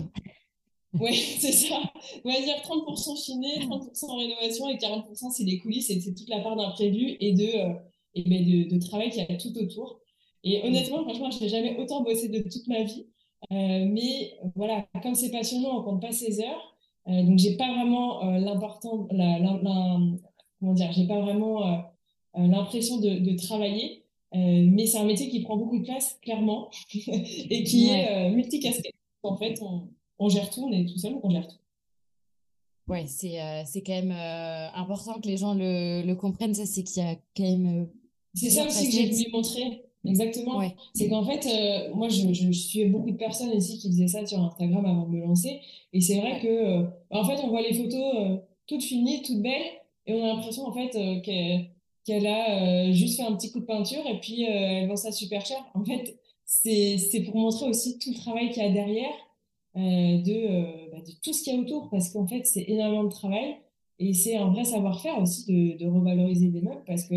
[0.99, 1.79] oui, c'est ça.
[2.25, 6.29] On va dire 30% chiné, 30% rénovation et 40% c'est les coulisses et c'est toute
[6.29, 7.49] la part d'imprévu et de,
[8.15, 10.01] et ben de, de travail qu'il y a tout autour.
[10.43, 13.05] Et honnêtement, franchement, je n'ai jamais autant bossé de toute ma vie.
[13.51, 16.75] Euh, mais voilà, comme c'est passionnant, on compte pas ses heures.
[17.07, 19.39] Euh, donc j'ai pas vraiment euh, l'important, la,
[20.59, 21.83] comment dire, j'ai pas vraiment
[22.35, 24.03] l'impression de, de, travailler.
[24.33, 28.93] mais c'est un métier qui prend beaucoup de place, clairement, et qui est multicasquette.
[29.23, 31.57] En fait, on, on, gère tout, on est tout seul, donc on gère tout.
[32.87, 34.15] Ouais, c'est c'est quand même
[34.75, 36.53] important que les gens le, le comprennent.
[36.53, 37.89] Ça, c'est qu'il y a quand même.
[38.33, 39.86] c'est ça aussi que j'ai voulu montrer.
[40.07, 40.61] Exactement.
[40.93, 44.25] C'est qu'en fait, euh, moi, je, je, suis beaucoup de personnes ici qui disaient ça
[44.25, 45.61] sur Instagram avant de me lancer.
[45.93, 48.37] Et c'est vrai que, euh, en fait, on voit les photos euh,
[48.67, 49.71] toutes finies, toutes belles,
[50.05, 50.91] et on a l'impression, en fait,
[52.03, 55.45] qu'elle a juste fait un petit coup de peinture et puis elle vend ça super
[55.45, 55.57] cher.
[55.73, 59.11] En fait, c'est pour montrer aussi tout le travail qu'il y a derrière
[59.75, 63.09] de, bah, de tout ce qu'il y a autour, parce qu'en fait, c'est énormément de
[63.09, 63.57] travail.
[63.99, 67.15] Et c'est un vrai savoir-faire aussi de, de revaloriser des meubles, parce que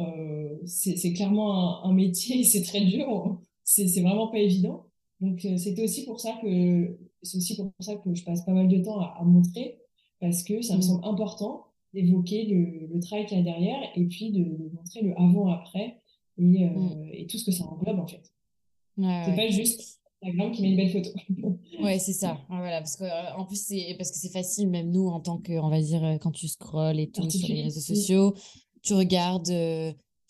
[0.00, 4.90] euh, c'est clairement un, métier, c'est très dur, c'est vraiment pas évident.
[5.20, 8.52] Donc euh, c'était aussi pour ça que c'est aussi pour ça que je passe pas
[8.52, 9.78] mal de temps à, montrer
[10.18, 10.82] parce que ça me mm.
[10.82, 16.00] semble important d'évoquer le, travail qu'il y a derrière et puis de, montrer le avant-après
[16.38, 17.10] et, euh, mm.
[17.12, 18.32] et, tout ce que ça englobe en fait.
[18.96, 21.10] c'est pas juste Instagram qui met une belle photo.
[21.82, 22.40] ouais, c'est ça.
[22.48, 25.36] voilà, parce que euh, en plus c'est parce que c'est facile même nous en tant
[25.36, 28.34] que on va dire quand tu scrolles et tout sur les réseaux sociaux,
[28.82, 29.52] tu regardes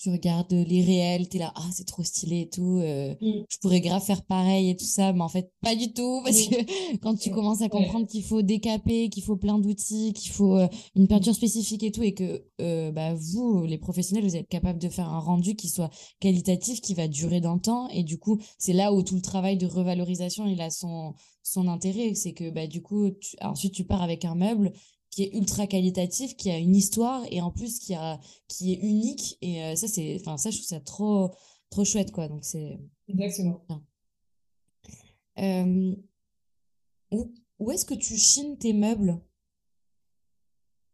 [0.00, 3.44] tu regardes les réels, tu es là, ah, c'est trop stylé et tout, euh, mm.
[3.46, 6.40] je pourrais grave faire pareil et tout ça, mais en fait, pas du tout, parce
[6.46, 10.56] que quand tu commences à comprendre qu'il faut décaper, qu'il faut plein d'outils, qu'il faut
[10.56, 14.48] euh, une peinture spécifique et tout, et que euh, bah, vous, les professionnels, vous êtes
[14.48, 18.02] capables de faire un rendu qui soit qualitatif, qui va durer dans le temps, et
[18.02, 22.14] du coup, c'est là où tout le travail de revalorisation, il a son, son intérêt,
[22.14, 23.10] c'est que bah, du coup,
[23.42, 24.72] ensuite, tu pars avec un meuble
[25.10, 28.78] qui est ultra qualitatif, qui a une histoire et en plus qui, a, qui est
[28.78, 29.36] unique.
[29.42, 31.34] Et euh, ça, c'est, enfin, ça, je trouve ça trop,
[31.68, 32.28] trop chouette, quoi.
[32.28, 32.78] Donc, c'est.
[33.08, 33.64] Exactement.
[35.38, 35.96] Euh,
[37.10, 39.20] où, où est-ce que tu chines tes meubles?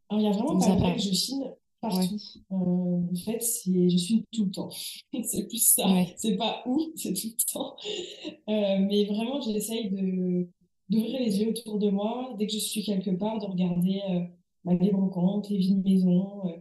[0.09, 1.45] Alors, il y a vraiment pas règle, je chine
[1.81, 2.17] partout.
[2.53, 4.71] Euh, en fait, je chine tout le temps.
[5.25, 5.85] c'est plus ça.
[6.17, 7.77] C'est pas où, c'est tout le temps.
[8.47, 10.49] mais vraiment, j'essaye de
[10.89, 14.21] d'ouvrir les yeux autour de moi dès que je suis quelque part, de regarder euh,
[14.65, 16.49] ma les brocantes, les vides maison.
[16.49, 16.57] Euh.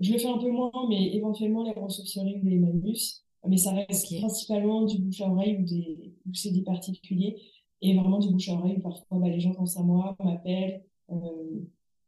[0.00, 3.24] Je le fais un peu moins, mais éventuellement les ressourceries ou les manus.
[3.46, 7.36] Mais ça reste principalement du bouche à oreille ou, des, ou c'est des particuliers.
[7.82, 10.82] Et vraiment du bouche à oreille, parfois bah, les gens pensent à moi, m'appellent.
[11.10, 11.60] Euh,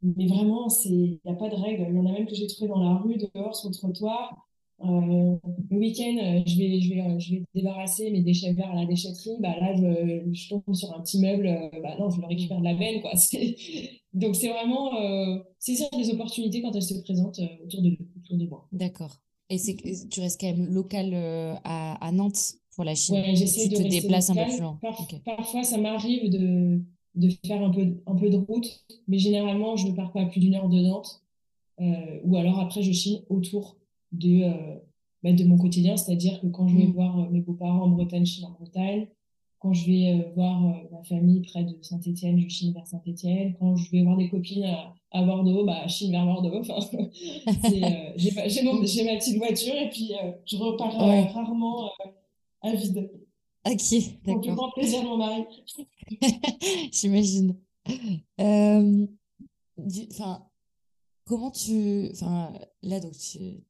[0.03, 1.87] mais vraiment, il n'y a pas de règle.
[1.91, 4.49] Il y en a même que j'ai trouvé dans la rue, dehors, sur le trottoir.
[4.85, 5.37] Euh,
[5.71, 8.75] le week-end, euh, je vais, je, vais, euh, je vais débarrasser mes déchets verts à
[8.75, 9.37] la déchetterie.
[9.41, 11.71] Bah, là, je, je tombe sur un petit meuble.
[11.83, 13.01] Bah, non, je le récupère de la benne.
[13.01, 13.13] Quoi.
[14.13, 18.47] Donc, c'est vraiment euh, saisir des opportunités quand elles se présentent autour, de, autour de
[18.47, 18.69] moi.
[18.73, 19.17] D'accord.
[19.49, 19.77] Et c'est,
[20.11, 21.15] tu restes quand même local
[21.65, 24.79] à, à, Nantes pour la Chine ouais, j'essaie de te déplaces un peu plus loin
[25.25, 26.81] Parfois, ça m'arrive de,
[27.15, 30.27] de faire un peu, un peu de route, mais généralement, je ne pars pas à
[30.27, 31.23] plus d'une heure de Nantes.
[31.79, 33.77] ou alors, après, je chine autour
[34.17, 34.79] de, euh,
[35.23, 36.93] bah, de mon quotidien, c'est-à-dire que quand je vais mm.
[36.93, 39.09] voir euh, mes beaux-parents en Bretagne, je chine en Bretagne.
[39.59, 40.61] Quand je vais euh, voir
[40.93, 43.55] ma famille près de Saint-Étienne, je chine vers Saint-Étienne.
[43.59, 44.67] Quand je vais voir des copines
[45.11, 46.61] à, Bordeaux, bah, je chine vers Bordeaux.
[46.61, 46.79] Enfin,
[48.17, 50.13] j'ai ma petite voiture et puis
[50.45, 50.95] je repars
[51.33, 51.91] rarement
[52.63, 53.11] à vide.
[53.67, 53.81] Ok,
[54.25, 54.55] d'accord.
[54.55, 55.45] Grand plaisir de mon mari.
[56.93, 57.57] J'imagine.
[58.39, 60.47] Enfin,
[61.27, 62.09] comment tu.
[62.13, 62.53] Enfin,
[62.83, 63.63] là, donc, tu.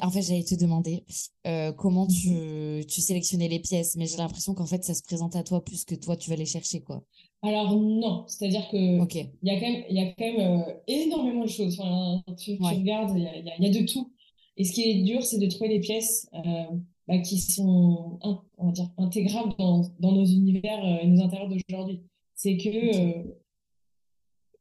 [0.00, 1.04] En fait, j'allais te demander
[1.46, 2.86] euh, comment tu, mhm.
[2.86, 5.84] tu sélectionnais les pièces, mais j'ai l'impression qu'en fait, ça se présente à toi plus
[5.84, 7.04] que toi, tu vas les chercher, quoi.
[7.42, 8.24] Alors, non.
[8.26, 11.78] C'est-à-dire que il y a quand même, y a quand même euh, énormément de choses.
[11.78, 14.10] Enfin, tu, regardes, il y a, y a, de tout.
[14.56, 16.64] Et ce qui est dur, c'est de trouver des pièces euh,
[17.06, 18.18] bah, qui sont
[18.56, 22.00] on va dire, intégrables dans, dans nos univers et nos intérieurs d'aujourd'hui.
[22.36, 23.43] C'est que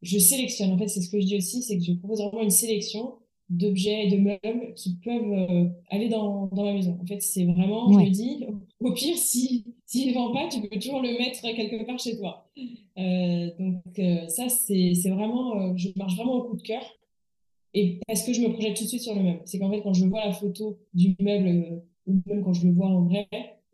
[0.04, 0.72] je sélectionne.
[0.72, 3.14] En fait, c'est ce que je dis aussi, c'est que je propose vraiment une sélection
[3.50, 6.98] d'objets et de meubles qui peuvent euh, aller dans, dans la maison.
[7.02, 8.46] En fait, c'est vraiment, je me dis,
[8.80, 12.18] au pire, si s'il ne vend pas, tu peux toujours le mettre quelque part chez
[12.18, 12.50] toi.
[12.98, 16.84] Euh, donc euh, ça, c'est vraiment, je marche vraiment au coup de cœur.
[17.76, 19.42] Et parce que je me projette tout de suite sur le meuble.
[19.46, 22.74] C'est qu'en fait, quand je vois la photo du meuble, ou même quand je le
[22.74, 23.28] vois en vrai,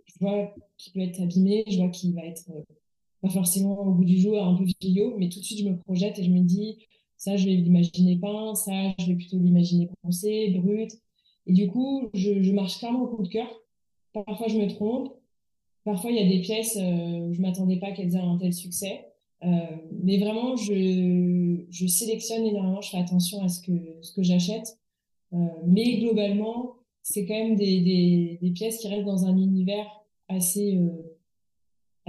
[0.06, 2.50] je vois qu'il peut être abîmé, je vois qu'il va être
[3.22, 5.78] pas forcément au bout du jour un peu vieillot, mais tout de suite je me
[5.78, 6.78] projette et je me dis
[7.18, 10.92] ça je vais l'imaginer peint, ça je vais plutôt l'imaginer pensé, brut.
[11.48, 13.48] Et du coup, je, je, marche clairement au coup de cœur.
[14.14, 15.14] Parfois je me trompe,
[15.84, 19.06] parfois il y a des pièces, euh, je m'attendais pas qu'elles aient un tel succès.
[19.44, 19.48] Euh,
[20.04, 24.78] mais vraiment, je, je sélectionne énormément, je fais attention à ce que, ce que j'achète.
[25.34, 29.88] Euh, mais globalement, c'est quand même des, des, des, pièces qui restent dans un univers
[30.28, 31.09] assez, euh,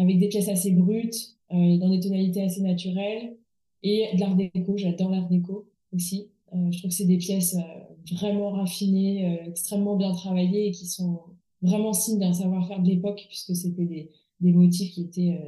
[0.01, 3.37] avec des pièces assez brutes, euh, dans des tonalités assez naturelles,
[3.83, 4.77] et de l'art déco.
[4.77, 6.31] J'adore l'art déco aussi.
[6.55, 10.87] Euh, je trouve que c'est des pièces euh, vraiment raffinées, extrêmement bien travaillées et qui
[10.87, 11.21] sont
[11.63, 15.39] vraiment signes d'un savoir-faire de l'époque, puisque c'était des, des, motifs qui étaient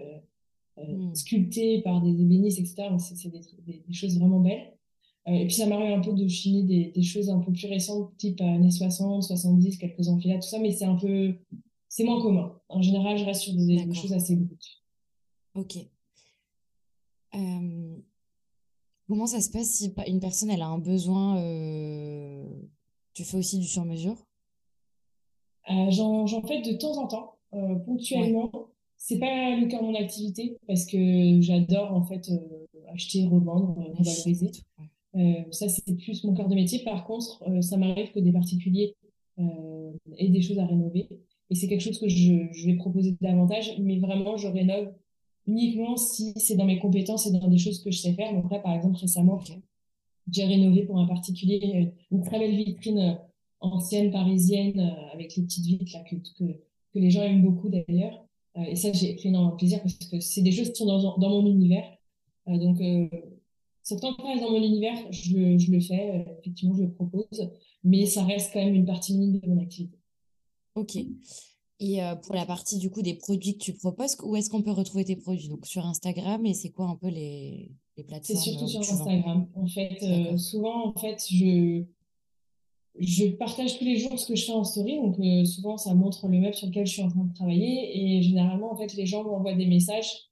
[0.76, 1.14] hmm.
[1.14, 2.88] sculptés par des ébénistes, etc.
[2.90, 4.74] Donc, c'est des, des, choses vraiment belles.
[5.26, 8.14] et puis, ça m'arrive un peu de chiner des, des, choses un peu plus récentes,
[8.18, 11.34] type années 60, 70, quelques enfilades, tout ça, mais c'est un peu
[11.92, 12.58] c'est moins commun.
[12.70, 14.82] En général, je reste sur des, choses assez brutes.
[15.54, 15.76] Ok.
[17.34, 17.96] Euh,
[19.06, 22.46] comment ça se passe si une personne elle a un besoin euh,
[23.12, 24.16] Tu fais aussi du sur-mesure?
[25.70, 27.36] Euh, J'en fais de temps en temps,
[27.84, 28.50] ponctuellement.
[28.96, 32.26] C'est pas le cœur de mon activité parce que j'adore en fait
[32.94, 34.50] acheter, revendre, revaloriser.
[35.50, 36.82] ça, c'est plus mon cœur de métier.
[36.84, 38.96] Par contre, ça m'arrive que des particuliers
[39.36, 41.10] aient des choses à rénover.
[41.52, 44.90] Et c'est quelque chose que je, je, vais proposer davantage, mais vraiment, je rénove
[45.46, 48.32] uniquement si c'est dans mes compétences et dans des choses que je sais faire.
[48.32, 49.38] Donc là, par exemple, récemment,
[50.30, 53.18] j'ai rénové pour un particulier une très belle vitrine
[53.60, 56.52] ancienne parisienne avec les petites vitres là, que, que,
[56.94, 58.24] que les gens aiment beaucoup d'ailleurs.
[58.66, 61.28] et ça, j'ai pris énormément plaisir parce que c'est des choses qui sont dans, dans
[61.28, 61.84] mon univers.
[62.46, 62.78] donc,
[63.82, 67.50] ça tant que dans mon univers, je le, je le fais, effectivement, je le propose,
[67.84, 69.98] mais ça reste quand même une partie minime de mon activité.
[70.74, 70.96] Ok.
[71.84, 74.70] Et pour la partie du coup des produits que tu proposes, où est-ce qu'on peut
[74.70, 75.48] retrouver tes produits?
[75.48, 79.48] Donc sur Instagram, et c'est quoi un peu les, les plateformes C'est surtout sur Instagram.
[79.56, 81.82] En fait, souvent, en fait, je,
[83.00, 84.96] je partage tous les jours ce que je fais en story.
[84.96, 85.16] Donc
[85.46, 88.16] souvent, ça montre le meuble sur lequel je suis en train de travailler.
[88.16, 90.28] Et généralement, en fait, les gens m'envoient des messages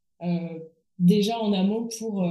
[1.00, 2.22] déjà en amont pour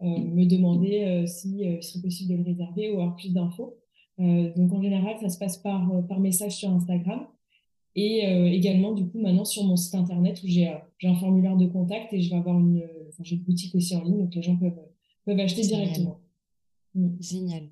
[0.00, 3.76] me demander s'il si, serait possible de le réserver ou avoir plus d'infos.
[4.18, 7.26] donc en général, ça se passe par, par message sur Instagram.
[8.00, 11.56] Et euh, également, du coup, maintenant sur mon site internet où j'ai euh, un formulaire
[11.56, 12.88] de contact et je vais avoir une,
[13.24, 14.78] j'ai une boutique aussi en ligne, donc les gens peuvent,
[15.24, 16.20] peuvent acheter directement.
[17.18, 17.64] Génial.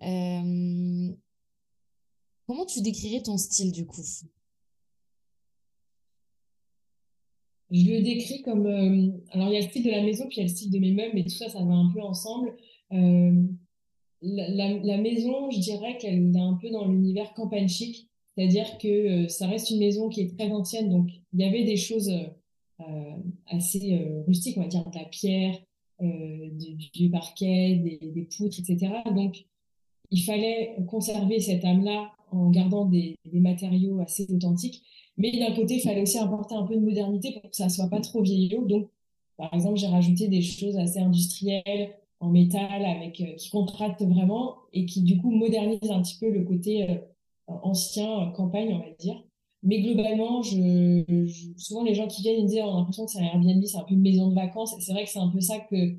[0.00, 0.06] Mm.
[0.06, 1.14] Euh,
[2.48, 4.02] comment tu décrirais ton style du coup?
[7.70, 8.66] Je le décris comme.
[8.66, 10.72] alors, il y a le style de la maison, puis il y a le style
[10.72, 12.56] de mes meubles, mais tout ça, ça va un peu ensemble.
[12.90, 13.28] la,
[14.20, 18.10] la, maison, je dirais qu'elle est un peu dans l'univers campagne chic.
[18.36, 21.64] C'est-à-dire que euh, ça reste une maison qui est très ancienne, donc il y avait
[21.64, 22.10] des choses
[22.80, 23.16] euh,
[23.46, 25.58] assez euh, rustiques, on va dire de la pierre,
[26.00, 28.92] du, parquet, des, poutres, etc.
[29.14, 29.44] Donc
[30.10, 34.82] il fallait conserver cette âme-là en gardant des, matériaux assez authentiques.
[35.16, 37.70] Mais d'un côté, il fallait aussi apporter un peu de modernité pour que ça ne
[37.70, 38.64] soit pas trop vieillot.
[38.66, 38.90] Donc,
[39.36, 44.84] par exemple, j'ai rajouté des choses assez industrielles en métal avec, qui contrastent vraiment et
[44.84, 47.00] qui, du coup, modernisent un petit peu le côté
[47.46, 49.22] ancien campagne, on va dire.
[49.62, 53.12] Mais globalement, je, souvent les gens qui viennent ils me disent on a l'impression que
[53.12, 54.74] c'est un Airbnb, c'est un peu une maison de vacances.
[54.76, 55.96] Et c'est vrai que c'est un peu ça que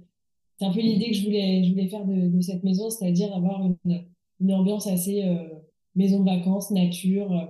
[0.58, 3.66] c'est un peu l'idée que je voulais, je voulais faire de, cette maison, c'est-à-dire avoir
[3.66, 4.06] une,
[4.40, 5.50] une, ambiance assez euh,
[5.96, 7.50] maison de vacances, nature.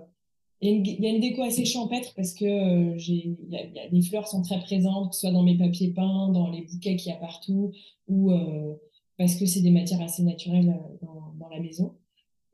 [0.61, 3.37] Il y, a une déco assez champêtre parce que euh, j'ai,
[3.91, 6.95] les fleurs sont très présentes, que ce soit dans mes papiers peints, dans les bouquets
[6.95, 7.73] qu'il y a partout,
[8.07, 8.73] ou euh,
[9.17, 11.93] parce que c'est des matières assez naturelles dans la maison.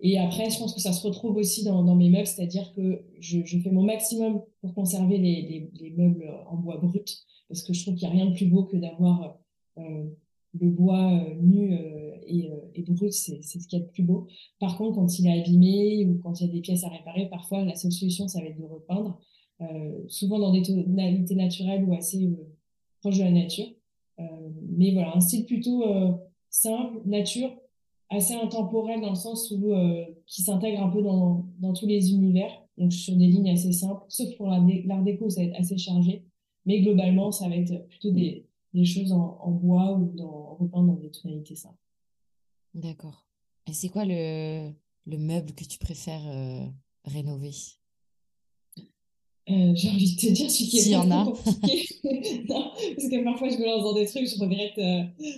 [0.02, 3.40] Et après, je pense que ça se retrouve aussi dans, mes meubles, c'est-à-dire que je,
[3.60, 7.84] fais mon maximum pour conserver les, les, les, meubles en bois brut, parce que je
[7.84, 9.38] trouve qu'il n'y a rien de plus beau que d'avoir
[9.78, 10.06] euh,
[10.60, 14.04] le bois euh, nu euh, et, et, brut, c'est ce qu'il y a de plus
[14.04, 14.28] beau.
[14.60, 17.30] Par contre, quand il est abîmé ou quand il y a des pièces à réparer,
[17.30, 19.20] parfois la seule solution, ça va être de repeindre,
[20.08, 22.28] souvent dans des tonalités naturelles ou assez
[23.02, 23.68] proches de la nature.
[24.70, 25.84] mais voilà, un style plutôt
[26.50, 27.52] simple, nature,
[28.12, 32.12] assez intemporel dans le sens où euh, qui s'intègre un peu dans, dans, tous les
[32.12, 35.78] univers, donc sur des lignes assez simples, sauf pour l'art déco, ça va être assez
[35.78, 36.26] chargé,
[36.66, 40.84] mais globalement, ça va être plutôt des, des choses en, en, bois ou dans, repeint
[40.84, 41.78] dans des tonalités simples.
[42.74, 43.26] D'accord.
[43.68, 44.72] Et c'est quoi le,
[45.06, 46.66] le meuble que tu préfères euh,
[47.06, 47.54] rénover?
[49.50, 51.26] Euh, j'ai envie de te dire celui qui est y en a.
[51.26, 51.88] compliqué.
[52.50, 54.76] non, parce que parfois je me lance dans des trucs, je regrette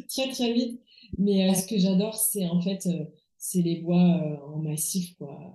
[0.08, 0.80] très très vite.
[1.18, 3.06] Mais euh, ce que j'adore, c'est en fait, euh,
[3.38, 5.54] c'est les bois euh, en massif, quoi.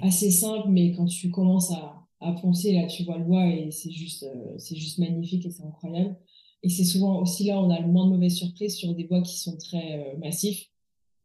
[0.00, 3.70] Assez simple, mais quand tu commences à, à poncer, là, tu vois le bois et
[3.70, 4.26] c'est juste,
[4.56, 6.16] c'est juste magnifique et c'est incroyable.
[6.62, 9.20] Et c'est souvent aussi là, on a le moins de mauvaises surprises sur des bois
[9.20, 10.70] qui sont très massifs.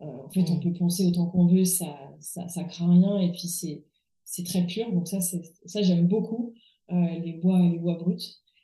[0.02, 3.48] en fait, on peut poncer autant qu'on veut, ça, ça, ça craint rien et puis
[3.48, 3.86] c'est,
[4.26, 4.92] c'est très pur.
[4.92, 6.54] Donc ça, c'est, ça j'aime beaucoup
[6.90, 8.18] les bois, les bois bruts.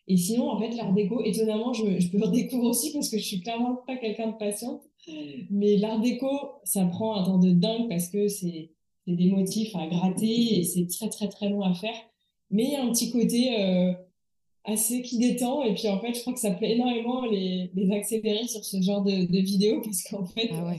[0.07, 3.23] Et sinon, en fait, l'art déco, étonnamment, je, je peux redécouvrir aussi parce que je
[3.23, 4.81] suis clairement pas quelqu'un de patiente.
[5.49, 6.29] Mais l'art déco,
[6.63, 8.71] ça prend un temps de dingue parce que c'est
[9.07, 11.95] des motifs à gratter et c'est très, très, très long à faire.
[12.51, 13.93] Mais il y a un petit côté euh,
[14.63, 15.63] assez qui détend.
[15.63, 18.81] Et puis, en fait, je crois que ça plaît énormément les, les accélérer sur ce
[18.81, 20.73] genre de, de vidéos parce qu'en fait, ah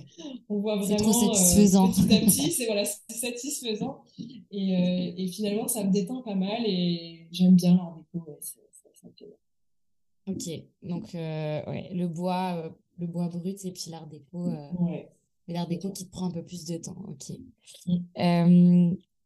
[0.48, 0.96] on voit vraiment.
[0.96, 1.90] Trop euh, satisfaisant.
[1.90, 4.02] petit à petit, c'est voilà, satisfaisant.
[4.50, 8.24] Et, euh, et, finalement, ça me détend pas mal et j'aime bien l'art déco.
[8.26, 8.38] Ouais,
[10.26, 10.48] Ok,
[10.82, 14.46] donc euh, ouais, le bois, euh, le bois brut et puis l'art déco.
[14.46, 15.02] Euh,
[15.48, 16.96] L'art déco qui te prend un peu plus de temps.
[17.06, 17.36] Ok.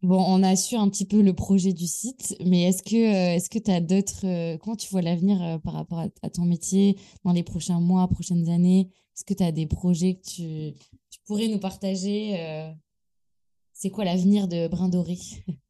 [0.01, 3.51] Bon, on a su un petit peu le projet du site, mais est-ce que est-ce
[3.51, 4.57] que tu as d'autres.
[4.59, 8.91] comment tu vois l'avenir par rapport à, ton métier dans les prochains mois, prochaines années?
[9.17, 10.79] Est-ce que tu as des projets que tu,
[11.11, 12.73] tu pourrais nous partager
[13.73, 15.19] C'est quoi l'avenir de Brin Doré?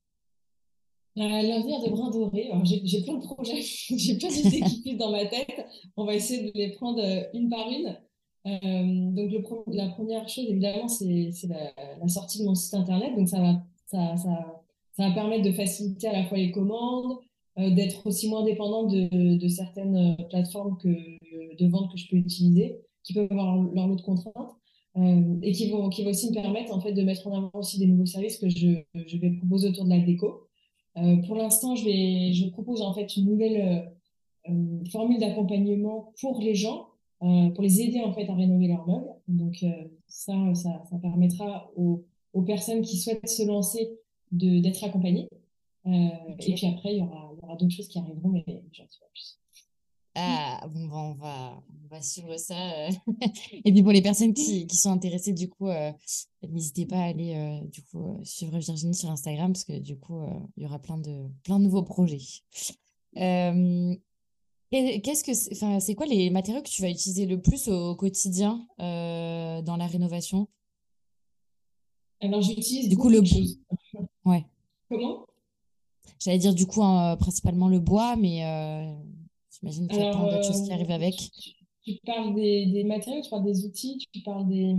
[1.18, 5.66] L'avenir des brins dorés, j'ai plein de projets, j'ai plein d'idées qui dans ma tête.
[5.96, 7.96] On va essayer de les prendre euh, une par une.
[8.46, 9.42] Euh, donc le,
[9.74, 13.16] la première chose, évidemment, c'est la, la, sortie de mon site internet.
[13.16, 14.62] Donc ça va, ça, ça,
[14.92, 17.18] ça va permettre de faciliter à la fois les commandes,
[17.58, 22.16] euh, d'être aussi moins dépendant de, de, certaines plateformes que, de vente que je peux
[22.16, 24.54] utiliser, qui peuvent avoir leur lot de contraintes.
[25.42, 27.80] et qui vont, qui vont aussi me permettre en fait, de mettre en avant aussi
[27.80, 30.47] des nouveaux services que je, je vais proposer autour de la déco.
[31.26, 33.92] Pour l'instant, je, vais, je propose en fait une nouvelle
[34.90, 36.88] formule d'accompagnement pour les gens,
[37.20, 39.10] pour les aider en fait à rénover leurs meubles.
[39.28, 39.64] Donc
[40.06, 43.90] ça, ça, ça, permettra aux, aux, personnes qui souhaitent se lancer
[44.32, 45.28] d'être accompagnées.
[45.84, 49.06] Et puis après, il y aura, aura d'autres choses qui arriveront, mais j'en sais pas
[49.12, 49.37] plus.
[50.14, 52.54] Ah, bon, bah, on, va, on va suivre ça.
[52.54, 52.90] Euh.
[53.64, 55.92] Et puis pour les personnes qui, qui sont intéressées, du coup, euh,
[56.48, 60.20] n'hésitez pas à aller euh, du coup, suivre Virginie sur Instagram parce que du coup,
[60.56, 62.18] il y aura plein de, plein de nouveaux projets.
[64.70, 67.94] Qu'est-ce que c'est, enfin, c'est quoi les matériaux que tu vas utiliser le plus au,
[67.94, 70.48] quotidien dans la rénovation?
[72.20, 74.08] Alors, j'utilise du coup le bois.
[74.24, 74.44] Ouais.
[74.88, 75.26] Comment?
[76.18, 76.80] J'allais dire du coup
[77.20, 78.42] principalement le bois, mais
[79.60, 81.14] J'imagine qu'il y a plein d'autres choses qui arrivent avec.
[81.82, 84.74] Tu, parles des, des, matériaux, tu parles des outils, tu parles des.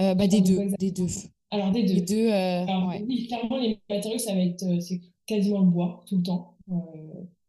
[0.00, 1.06] Euh, bah, des, deux, des deux.
[1.50, 1.94] Alors, des deux.
[1.94, 3.04] Les deux euh, ouais.
[3.06, 6.56] Oui, clairement, les matériaux, ça va être euh, c'est quasiment le bois, tout le temps.
[6.70, 6.74] Euh,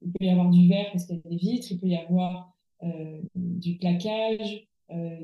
[0.02, 1.96] il peut y avoir du verre parce qu'il y a des vitres, il peut y
[1.96, 2.54] avoir
[2.84, 4.68] euh, du plaquage,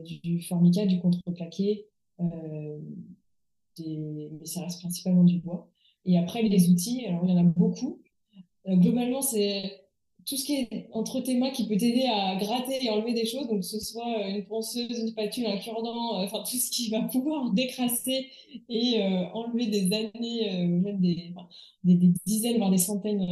[0.05, 1.85] du, du, formica, du contreplaqué.
[3.77, 4.29] Des...
[4.31, 5.69] Mais ça reste principalement du bois.
[6.05, 8.01] Et après, les outils, alors il y en a beaucoup.
[8.65, 9.88] globalement, c'est
[10.29, 13.25] tout ce qui est entre tes mains qui peut t'aider à gratter et enlever des
[13.25, 16.55] choses, donc que ce soit euh, une ponceuse, une spatule, un cure-dent, euh, enfin tout
[16.55, 18.27] ce qui va pouvoir décrasser
[18.69, 21.33] et euh, enlever des années, même des,
[22.27, 23.25] dizaines, voire des centaines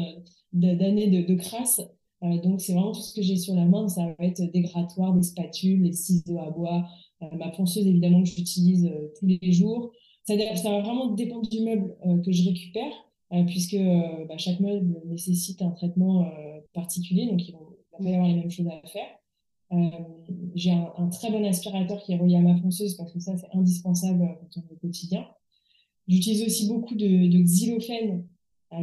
[0.53, 1.81] d'années de, crasse.
[2.21, 5.13] donc c'est vraiment tout ce que j'ai sur la main, ça va être des grattoirs,
[5.13, 6.87] des spatules, des ciseaux à bois,
[7.21, 9.91] ma ponceuse évidemment que j'utilise tous les jours.
[10.25, 11.95] Ça, ça va vraiment dépendre du meuble
[12.25, 12.91] que je récupère.
[13.33, 16.31] Euh, puisque euh, bah, chaque meuble nécessite un traitement
[16.78, 17.59] euh, particulier, donc il va
[17.97, 19.07] pas y avoir les mêmes choses à faire.
[20.55, 23.49] J'ai un, très bon aspirateur qui est relié à ma ponceuse parce que ça, c'est
[23.53, 25.28] indispensable quand on est au quotidien.
[26.07, 28.25] J'utilise aussi beaucoup de, de xylophène,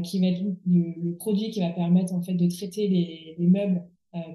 [0.03, 3.83] qui va être le, produit qui va permettre en fait de traiter les, les meubles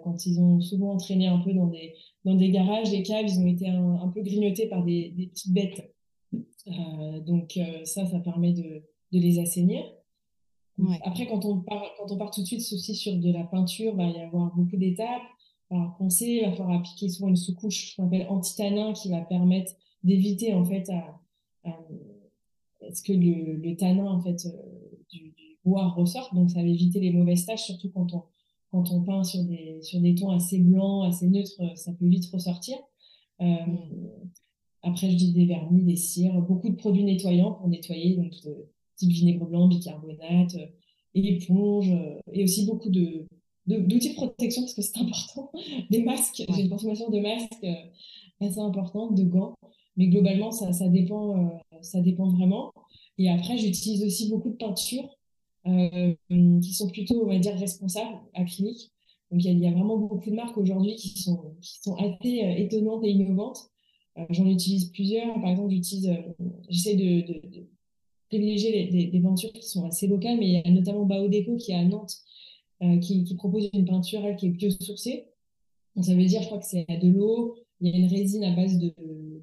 [0.03, 1.93] quand ils ont souvent traîné un peu dans des,
[2.25, 5.53] dans des garages, des caves, ils ont été un, peu grignotés par des, des petites
[5.53, 5.93] bêtes.
[7.25, 9.83] donc ça, ça permet de, de les assainir.
[11.03, 13.95] Après, quand on, part, quand on part tout de suite aussi sur de la peinture,
[13.95, 15.21] bah, il va y avoir beaucoup d'étapes.
[15.69, 19.71] Va penser, il va falloir appliquer souvent une sous-couche qu'on appelle anti-tanin qui va permettre
[20.03, 21.21] d'éviter en fait à,
[22.91, 24.51] ce que le, le, tanin en fait euh,
[25.11, 26.33] du, bois ressorte.
[26.33, 28.23] Donc ça va éviter les mauvaises taches, surtout quand on,
[28.71, 32.25] quand on peint sur des, sur des tons assez blancs, assez neutres, ça peut vite
[32.31, 32.77] ressortir.
[33.41, 34.31] Euh, mm.
[34.81, 38.33] Après, je dis des vernis, des cires, beaucoup de produits nettoyants pour nettoyer, donc
[38.99, 40.65] type vinaigre blanc, bicarbonate, euh,
[41.15, 43.25] éponge, euh, et aussi beaucoup de
[43.65, 45.51] d'outils de, protection parce que c'est important.
[45.89, 49.55] Des masques, j'ai une consommation de masques euh, assez importante, de gants,
[49.95, 52.71] mais globalement ça, ça dépend, ça dépend vraiment.
[53.17, 55.09] Et après, j'utilise aussi beaucoup de peintures
[55.65, 58.91] qui sont plutôt, on va dire, responsables, acryliques.
[59.29, 63.03] Donc il y, a vraiment beaucoup de marques aujourd'hui qui sont, qui sont assez étonnantes
[63.03, 63.69] et innovantes.
[64.29, 65.33] J'en utilise plusieurs.
[65.41, 66.11] Par exemple, j'utilise,
[66.69, 67.69] j'essaie de, de,
[68.29, 71.75] privilégier des, peintures qui sont assez locales, mais il y a notamment Baodeco qui est
[71.75, 72.15] à Nantes,
[72.81, 75.25] euh, qui, qui, propose une peinture elle, qui est biosourcée.
[75.95, 78.43] Donc ça veut dire, je crois que c'est de l'eau, il y a une résine
[78.43, 78.93] à base de,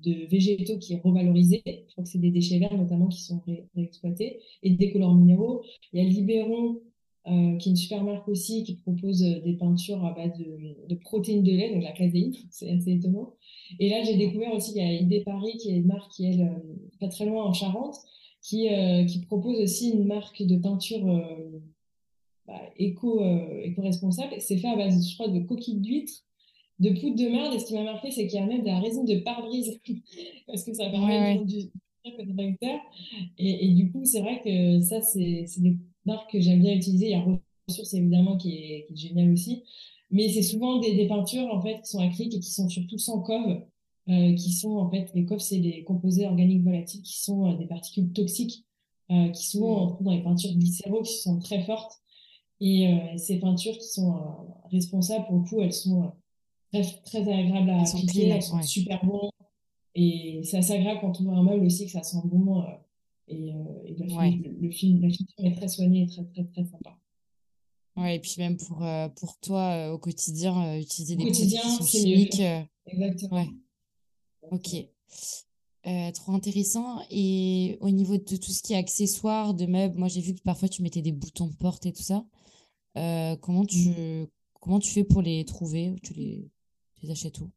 [0.02, 1.62] de, végétaux qui est revalorisée.
[1.66, 3.42] Je crois que c'est des déchets verts notamment qui sont
[3.74, 5.62] réexploités et des colorants minéraux.
[5.92, 6.80] Il y a Libéron,
[7.26, 10.94] euh, qui est une super marque aussi, qui propose des peintures à base de, de
[10.94, 13.34] protéines de lait, donc la caséine, c'est assez étonnant.
[13.80, 16.26] Et là, j'ai découvert aussi qu'il y a Idée Paris, qui est une marque qui
[16.26, 16.48] est euh,
[17.00, 17.96] pas très loin en Charente,
[18.46, 21.58] qui, euh, qui propose aussi une marque de peinture euh,
[22.46, 24.34] bah, éco, euh, éco-responsable.
[24.38, 26.22] C'est fait à base, je crois, de coquilles d'huîtres,
[26.78, 27.54] de poudre de merde.
[27.54, 29.80] Et ce qui m'a marqué, c'est qu'il y a même de la résine de pare-brise,
[30.46, 31.70] parce que ça permet de du
[33.36, 37.06] et, et du coup, c'est vrai que ça, c'est des marques que j'aime bien utiliser.
[37.06, 37.24] Il y a
[37.66, 39.64] Ressources, évidemment, qui est, qui est génial aussi.
[40.12, 42.96] Mais c'est souvent des, des, peintures, en fait, qui sont acryliques et qui sont surtout
[42.96, 43.60] sans cove.
[44.08, 47.56] Euh, qui sont en fait, les COF, c'est des composés organiques volatiles qui sont euh,
[47.56, 48.64] des particules toxiques
[49.10, 49.96] euh, qui souvent mm.
[49.98, 51.92] on dans les peintures glycéro qui sont très fortes.
[52.58, 52.88] Et
[53.18, 54.18] ces peintures qui sont
[54.70, 56.10] responsables, pour le coup, elles sont
[56.72, 59.28] très, très agréables à appliquer, elles sont super bonnes.
[59.94, 62.64] Et assez agréable quand on voit un meuble aussi que ça sent bon.
[63.28, 66.96] et, et le, film, la finition est très soignée et très, très, très sympa.
[67.94, 68.82] Ouais, et puis même pour,
[69.16, 72.42] pour toi, au quotidien, utiliser des quotidien, produits qui sont chimiques.
[72.86, 73.36] Exactement.
[73.36, 73.48] Ouais.
[74.50, 74.74] Ok.
[75.86, 77.00] Euh, trop intéressant.
[77.10, 80.40] Et au niveau de tout ce qui est accessoires, de meubles, moi j'ai vu que
[80.42, 82.24] parfois tu mettais des boutons de porte et tout ça.
[82.96, 83.92] Euh, comment, tu,
[84.60, 86.50] comment tu fais pour les trouver Tu les,
[86.94, 87.50] tu les achètes où?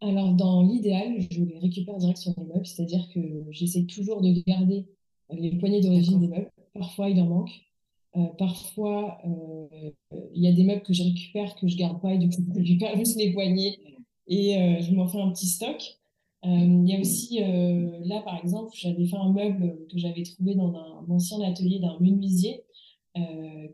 [0.00, 4.32] Alors, dans l'idéal, je les récupère direct sur les meubles, c'est-à-dire que j'essaie toujours de
[4.46, 4.86] garder
[5.30, 6.50] les poignées d'origine des meubles.
[6.74, 7.50] Parfois, il en manque.
[8.16, 9.90] Euh, parfois, euh,
[10.34, 12.42] il y a des meubles que je récupère, que je garde pas, et du coup,
[12.54, 13.78] je récupère juste les poignées
[14.26, 15.98] et euh, je m'en fais un petit stock.
[16.46, 20.74] Il y a aussi, là par exemple, j'avais fait un meuble que j'avais trouvé dans
[20.76, 22.62] un, ancien atelier d'un menuisier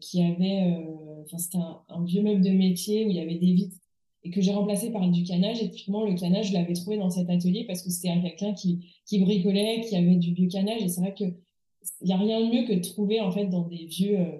[0.01, 0.77] qui avait,
[1.25, 3.77] enfin c'était un, vieux meuble de métier où il y avait des vitres
[4.23, 5.61] et que j'ai remplacé par du canage.
[5.61, 8.87] Et typiquement, le canage, je l'avais trouvé dans cet atelier parce que c'était quelqu'un qui,
[9.05, 10.83] qui bricolait, qui avait du vieux canage.
[10.83, 11.25] Et c'est vrai que
[12.01, 14.39] il n'y a rien de mieux que de trouver en fait dans des vieux euh,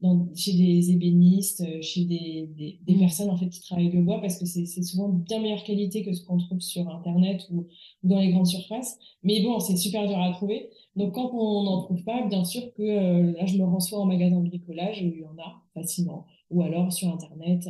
[0.00, 2.98] dans, chez des ébénistes euh, chez des, des, des mm.
[2.98, 6.12] personnes en fait qui travaillent le bois parce que c'est souvent bien meilleure qualité que
[6.12, 7.66] ce qu'on trouve sur internet ou,
[8.02, 11.82] dans les grandes surfaces mais bon c'est super dur à trouver donc quand on n'en
[11.82, 15.02] trouve pas bien sûr que euh, là je me rends soit en magasin de bricolage
[15.02, 17.68] où il y en a facilement ou alors sur internet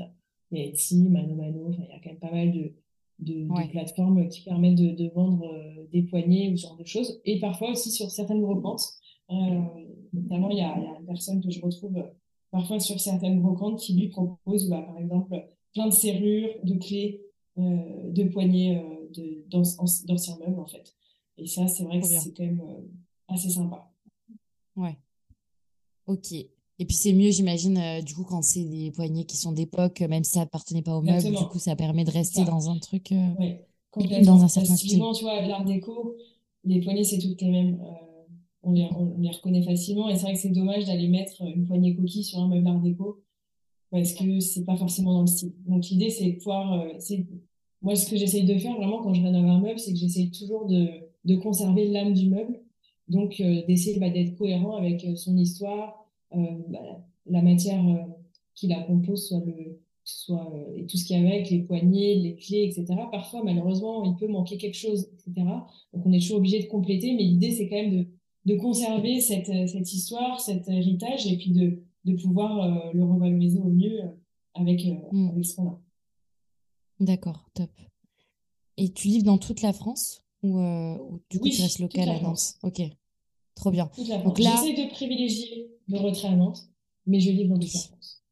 [0.51, 2.72] il y a Etsy, Mano Mano, il y a quand même pas mal de,
[3.18, 5.45] de, plateformes qui permettent de, de vendre
[5.93, 7.20] des poignées ou ce genre de choses.
[7.24, 8.83] Et parfois aussi sur certaines brocantes,
[9.31, 9.61] euh,
[10.12, 12.02] notamment, il y, a, il y, a, une personne que je retrouve
[12.50, 17.20] parfois sur certaines brocantes qui lui propose, bah, par exemple, plein de serrures, de clés,
[17.59, 20.94] euh, de poignées euh, d'anciens meubles, en fait.
[21.36, 22.82] Et ça, c'est vrai que c'est quand même euh,
[23.28, 23.90] assez sympa.
[24.76, 24.96] Ouais.
[26.06, 26.32] Ok.
[26.32, 30.00] Et puis c'est mieux, j'imagine, euh, du coup, quand c'est des poignées qui sont d'époque,
[30.02, 32.78] même si ça appartenait pas au meuble, du coup, ça permet de rester dans un
[32.78, 33.12] truc,
[33.92, 35.02] dans un certain style.
[35.16, 36.16] tu vois, l'art déco,
[36.64, 37.80] les poignées, c'est toutes les mêmes
[38.69, 40.09] on les, reconnaît facilement.
[40.09, 42.81] Et c'est vrai que c'est dommage d'aller mettre une poignée coquille sur un meuble art
[42.81, 43.23] déco
[43.91, 45.53] parce que c'est pas forcément dans le style.
[45.66, 46.81] Donc l'idée, c'est de pouvoir.
[46.81, 47.16] Euh,
[47.81, 50.31] moi, ce que j'essaye de faire vraiment quand je rénove un meuble, c'est que j'essaye
[50.31, 52.61] toujours de, conserver l'âme du meuble.
[53.09, 57.83] Donc euh, d'essayer bah, d'être cohérent avec euh, son histoire, bah, la matière
[58.55, 62.16] qui la compose, soit le, soit et tout ce qu'il y a avec, les poignées,
[62.16, 62.87] les clés, etc.
[63.11, 65.47] Parfois, malheureusement, il peut manquer quelque chose, etc.
[65.93, 68.07] Donc on est toujours obligé de compléter, mais l'idée, c'est quand même de
[68.45, 73.05] de conserver cette, euh, cette, histoire, cet héritage, et puis de, de pouvoir euh, le
[73.05, 74.09] revaloriser au mieux euh,
[74.55, 75.30] avec, mm.
[75.30, 75.80] avec ce qu'on a.
[77.01, 77.70] D'accord, top.
[78.76, 80.61] Et tu livres dans toute la France ou,
[81.30, 82.55] du coup oui, tu restes local à Nantes?
[82.62, 82.80] Ok,
[83.57, 83.91] trop bien.
[84.24, 84.53] Donc là...
[84.62, 86.70] J'essaie de privilégier le retrait à Nantes,
[87.07, 88.24] mais je livre dans toute la France.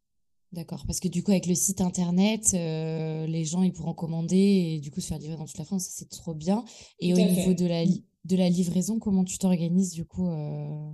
[0.52, 4.80] D'accord, parce que du coup, avec le site internet, les gens ils pourront commander et
[4.80, 6.64] du coup se faire livrer dans toute la France, c'est trop bien.
[7.00, 7.82] Et au niveau de la,
[8.26, 10.90] de la livraison, comment tu t'organises du coup euh...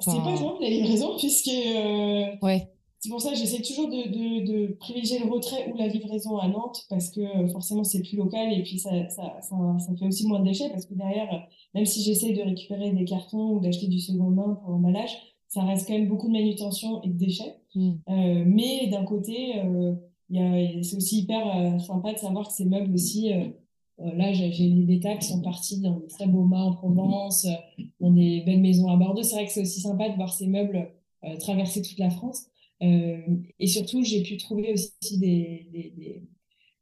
[0.00, 1.48] C'est pas simple la livraison, puisque.
[1.48, 2.68] Euh, ouais.
[2.98, 6.38] C'est pour ça que j'essaie toujours de, de, de, privilégier le retrait ou la livraison
[6.38, 9.96] à Nantes, parce que euh, forcément c'est plus local et puis ça, ça, ça, ça,
[9.96, 13.56] fait aussi moins de déchets, parce que derrière, même si j'essaie de récupérer des cartons
[13.56, 15.16] ou d'acheter du second main pour l'emballage,
[15.52, 17.56] ça reste quand même beaucoup de manutention et de déchets.
[17.74, 17.90] Mm.
[18.08, 19.94] Euh, mais d'un côté, euh,
[20.82, 23.48] c'est aussi hyper sympa de savoir que ces meubles aussi euh,
[24.14, 27.82] là, j'ai des détails qui sont partis dans des très beaux mâts en Provence, euh,
[28.00, 29.22] dans des belles maisons à Bordeaux.
[29.22, 30.90] C'est vrai que c'est aussi sympa de voir ces meubles
[31.24, 32.46] euh, traverser toute la France.
[32.80, 35.68] et surtout, j'ai pu trouver aussi des,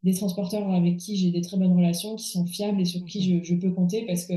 [0.02, 3.22] des, transporteurs avec qui j'ai des très bonnes relations, qui sont fiables et sur qui
[3.22, 4.32] je, je peux compter parce que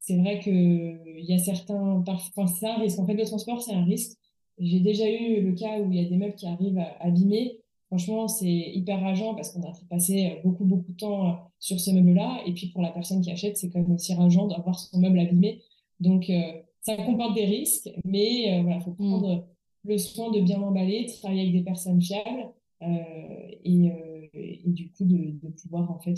[0.00, 2.04] c'est vrai qu'il y a certains.
[2.06, 2.98] Enfin, c'est un risque.
[2.98, 4.18] En fait, le transport, c'est un risque.
[4.58, 7.58] J'ai déjà eu le cas où il y a des meubles qui arrivent abîmés
[7.88, 11.80] Franchement, c'est hyper rageant parce qu'on a passé euh, beaucoup, beaucoup de temps euh, sur
[11.80, 12.42] ce meuble-là.
[12.44, 15.18] Et puis pour la personne qui achète, c'est quand même aussi rageant d'avoir son meuble
[15.18, 15.62] abîmé.
[15.98, 18.96] Donc, euh, ça comporte des risques, mais voilà, il faut mm.
[18.96, 19.48] prendre
[19.84, 22.52] le soin de bien l'emballer, travailler avec des personnes fiables
[23.64, 23.90] et,
[24.34, 26.14] et, du coup de, de, pouvoir en fait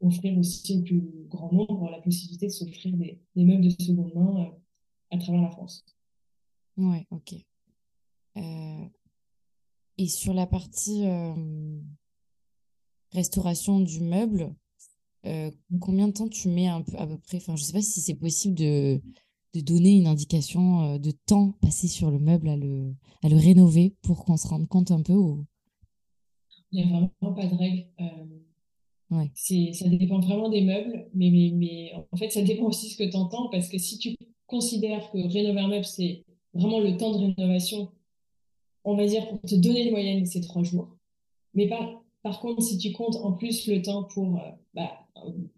[0.00, 4.14] offrir aussi au plus grand nombre la possibilité de s'offrir des, des, meubles de seconde
[4.14, 4.50] main
[5.10, 5.84] à travers la France.
[6.76, 7.34] Ouais, ok.
[9.98, 11.34] Et sur la partie euh,
[13.12, 14.54] restauration du meuble,
[15.26, 17.36] euh, combien de temps tu mets un peu, à peu près?
[17.36, 19.00] Enfin, je ne sais pas si c'est possible de,
[19.54, 23.36] de, donner une indication euh, de temps passé sur le meuble à le, à le
[23.36, 25.14] rénover pour qu'on se rende compte un peu.
[26.72, 27.86] Il n'y a vraiment pas de règle.
[29.10, 29.30] Ouais.
[29.34, 32.96] Ça dépend vraiment des meubles, mais, mais, mais en fait, ça dépend aussi de ce
[32.96, 34.16] que tu entends, parce que si tu
[34.46, 36.24] considères que rénover un meuble, c'est
[36.54, 37.90] vraiment le temps de rénovation
[38.84, 40.96] on va dire, pour te donner les moyennes, c'est trois jours.
[41.54, 44.90] Mais par, par contre, si tu comptes en plus le temps pour, euh, bah,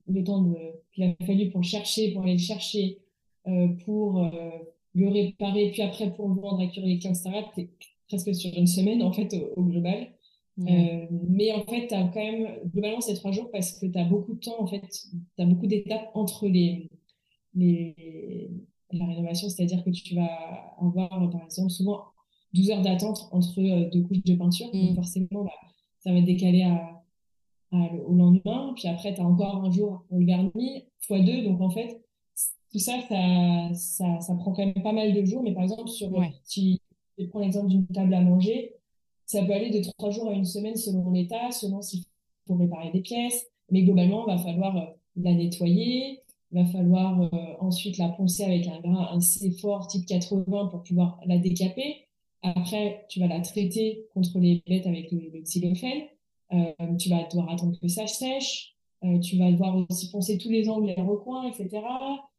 [0.09, 0.53] le temps
[0.93, 2.99] qu'il a fallu pour le chercher, pour aller le chercher,
[3.47, 4.51] euh, pour euh,
[4.95, 7.70] le réparer, puis après pour le vendre, accueillir les clients, etc., tu es
[8.09, 10.09] presque sur une semaine, en fait, au, global.
[10.57, 14.05] mais en fait, tu as quand même, globalement, c'est trois jours parce que tu as
[14.05, 16.91] beaucoup de temps, en fait, tu as beaucoup d'étapes entre les,
[17.55, 18.51] les,
[18.93, 22.05] la rénovation, c'est-à-dire que tu vas avoir, par exemple, souvent
[22.55, 24.71] 12 heures d'attente entre euh, deux couches de peinture.
[24.73, 24.95] Donc mm.
[24.95, 25.51] forcément, bah,
[26.01, 27.03] ça va décaler à,
[28.07, 28.73] au lendemain.
[28.77, 31.43] Puis après, tu as encore un jour pour le vernis, fois deux.
[31.45, 32.01] Donc en fait,
[32.71, 32.93] tout ça
[33.75, 35.43] ça, ça, prend quand même pas mal de jours.
[35.43, 36.11] Mais par exemple, sur,
[36.45, 36.81] si
[37.19, 38.75] je prends l'exemple d'une table à manger,
[39.27, 42.05] ça peut aller de trois jours à une semaine selon l'état, selon s'il
[42.47, 43.47] faut réparer des pièces.
[43.71, 44.87] Mais globalement, il va falloir euh,
[45.17, 46.21] la nettoyer,
[46.53, 47.29] il va falloir euh,
[47.61, 52.07] ensuite la poncer avec un grain assez fort, type 80, pour pouvoir la décaper.
[52.45, 56.03] Après, tu vas la traiter contre les bêtes avec le, le xylophène.
[56.53, 58.75] Euh, tu vas devoir attendre que ça sèche.
[59.03, 61.71] Euh, tu vas devoir aussi poncer tous les angles, les recoins, etc.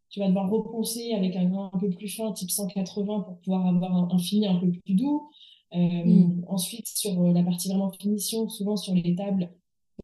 [0.10, 3.66] Tu vas devoir reponcer avec un grain un peu plus fin, type 180, pour pouvoir
[3.66, 5.28] avoir un, fini un peu plus doux.
[5.74, 6.46] Euh, hmm.
[6.48, 9.50] Ensuite, sur la partie vraiment finition, souvent sur les tables,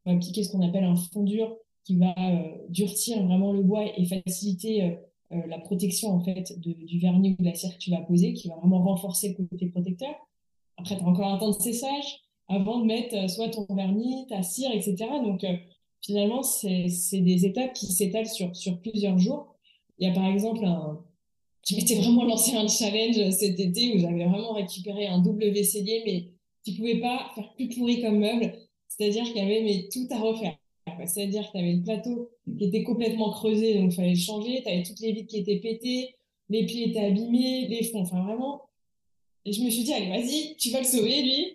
[0.05, 2.13] on va appliquer ce qu'on appelle un fondure qui va
[2.69, 4.97] durcir vraiment le bois et faciliter
[5.47, 8.47] la protection en fait du vernis ou de la cire que tu vas poser, qui
[8.49, 10.13] va vraiment renforcer le côté protecteur.
[10.77, 14.25] Après, tu as encore un temps de séchage avant de mettre euh, soit ton vernis,
[14.27, 14.97] ta cire, etc.
[15.23, 15.55] Donc, euh,
[16.01, 19.55] finalement, c'est des étapes qui s'étalent sur, sur plusieurs jours.
[19.99, 20.99] Il y a par exemple un.
[21.67, 26.01] Je m'étais vraiment lancé un challenge cet été où j'avais vraiment récupéré un double vaisselier,
[26.05, 26.31] mais
[26.65, 28.53] tu pouvais pas faire plus pourri comme meuble.
[28.87, 30.57] C'est-à-dire qu'il y avait mais, tout à refaire.
[31.07, 34.61] C'est-à-dire que tu avais le plateau qui était complètement creusé, donc il fallait changer.
[34.63, 36.15] Tu avais toutes les vitres qui étaient pétées,
[36.49, 38.01] les pieds étaient abîmés, les fonds.
[38.01, 38.61] Enfin, vraiment,
[39.43, 41.45] et je me suis dit, allez, vas-y, tu vas le sauver, lui.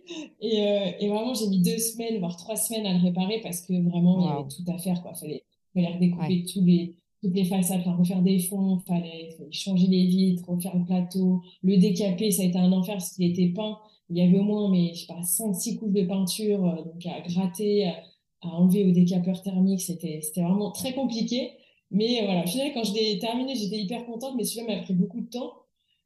[0.40, 3.60] Et, euh, et vraiment, j'ai mis deux semaines, voire trois semaines à le réparer parce
[3.60, 5.02] que vraiment, il y avait tout à faire.
[5.04, 9.36] Il fallait, fallait redécouper tous les, toutes les façades, enfin, refaire des fonds, il fallait,
[9.52, 12.32] changer les vitres, refaire le plateau, le décaper.
[12.32, 13.78] Ça a été un enfer parce qu'il était peint.
[14.10, 16.82] Il y avait au moins, mais je sais pas, cinq, six couches de peinture, euh,
[16.82, 17.94] donc à gratter, à,
[18.42, 19.80] enlever au décapeur thermique.
[19.80, 21.50] C'était vraiment très compliqué.
[21.90, 24.82] Mais euh, voilà, au final, quand je l'ai terminé, j'étais hyper contente, mais celui-là m'a
[24.82, 25.52] pris beaucoup de temps.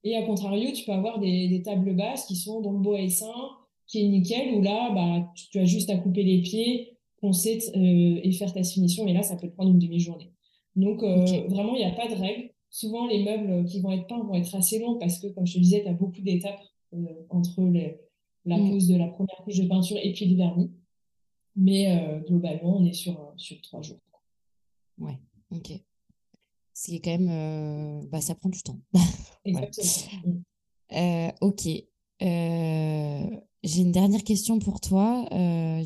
[0.04, 3.00] Et à contrario, tu peux avoir des, des tables basses qui sont dont le bois
[3.00, 3.32] est sain,
[3.86, 8.20] qui est nickel, où là, bah, tu, as juste à couper les pieds, poncer euh,
[8.22, 9.06] et faire ta finition.
[9.06, 10.30] Et là, ça peut te prendre une demi-journée.
[10.76, 12.50] Donc, euh, vraiment, il n'y a pas de règle.
[12.70, 15.54] Souvent, les meubles qui vont être peints vont être assez longs parce que, comme je
[15.54, 16.62] te disais, tu as beaucoup d'étapes
[16.94, 16.98] euh,
[17.30, 17.96] entre les,
[18.44, 18.70] la mm.
[18.70, 20.70] pose de la première couche de peinture et puis le vernis.
[21.56, 24.00] Mais globalement, on est sur, sur trois jours.
[24.98, 25.18] Ouais,
[25.50, 25.80] ok
[26.80, 27.28] c'est quand même.
[27.30, 28.78] Euh, bah, ça prend du temps.
[29.44, 30.40] Exactement.
[30.92, 31.66] Euh, ok.
[32.22, 35.26] Euh, j'ai une dernière question pour toi,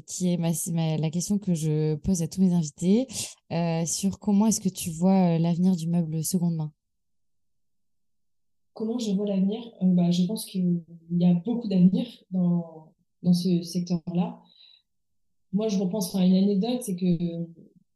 [0.07, 3.09] qui est la question que je pose à tous mes invités,
[3.87, 6.73] sur comment est-ce que tu vois l'avenir du meuble seconde main?
[8.75, 9.61] Comment je vois l'avenir?
[9.81, 12.93] Bah, Je pense qu'il y a beaucoup d'avenir dans,
[13.25, 14.41] dans ce secteur-là.
[15.55, 17.47] Moi, je repense à une anecdote, c'est que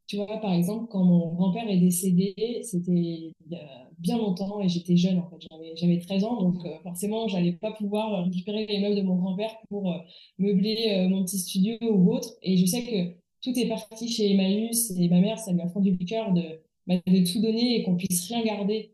[0.09, 4.61] tu vois, par exemple, quand mon grand-père est décédé, c'était il y a bien longtemps
[4.63, 5.47] et j'étais jeune, en fait,
[5.77, 9.55] j'avais 13 ans, donc euh, forcément, j'allais pas pouvoir récupérer les meubles de mon grand-père
[9.69, 9.99] pour euh,
[10.39, 12.31] meubler euh, mon petit studio ou autre.
[12.43, 15.69] Et je sais que tout est parti chez Emmaüs et ma mère, ça lui a
[15.69, 16.43] fendu le cœur de,
[16.87, 18.93] bah, de tout donner et qu'on puisse rien garder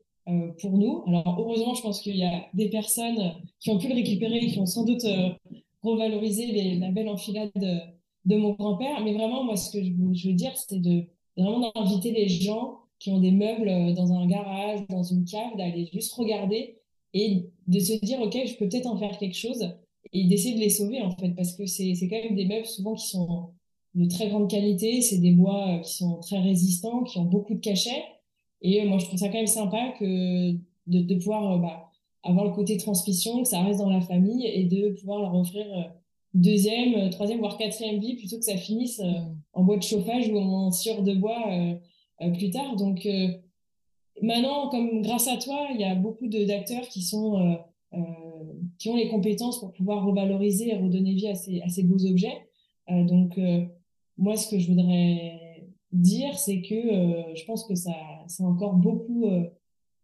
[0.60, 1.04] pour nous.
[1.06, 4.58] Alors, heureusement, je pense qu'il y a des personnes qui ont pu le récupérer, qui
[4.58, 5.04] ont sans doute
[5.82, 7.52] revalorisé la belle enfilade
[8.24, 9.02] de mon grand-père.
[9.04, 11.04] Mais vraiment, moi, ce que je, veux dire, c'est de
[11.36, 15.56] vraiment d'inviter les gens qui ont des meubles euh, dans un garage, dans une cave,
[15.56, 16.78] d'aller juste regarder
[17.12, 19.68] et de se dire, OK, je peux peut-être en faire quelque chose
[20.12, 22.94] et d'essayer de les sauver, en fait, parce que c'est quand même des meubles souvent
[22.94, 23.50] qui sont
[23.94, 27.54] de très grande qualité, c'est des bois euh, qui sont très résistants, qui ont beaucoup
[27.54, 28.04] de cachets.
[28.62, 30.52] Et euh, moi, je trouve ça quand même sympa que
[30.86, 31.90] de, pouvoir bah,
[32.22, 35.66] avoir le côté transmission, que ça reste dans la famille et de pouvoir leur offrir
[36.34, 39.12] deuxième, euh, troisième, voire quatrième vie plutôt que ça finisse euh,
[39.52, 42.76] en bois de chauffage ou en sciure de bois euh, plus tard.
[42.76, 43.08] Donc
[44.20, 47.58] maintenant, comme grâce à toi, il y a beaucoup d'acteurs qui sont
[48.78, 52.04] qui ont les compétences pour pouvoir revaloriser et redonner vie à ces, à ces beaux
[52.06, 52.48] objets.
[52.88, 53.38] donc
[54.16, 57.92] moi, ce que je voudrais dire, c'est que je pense que ça,
[58.26, 59.26] ça encore beaucoup,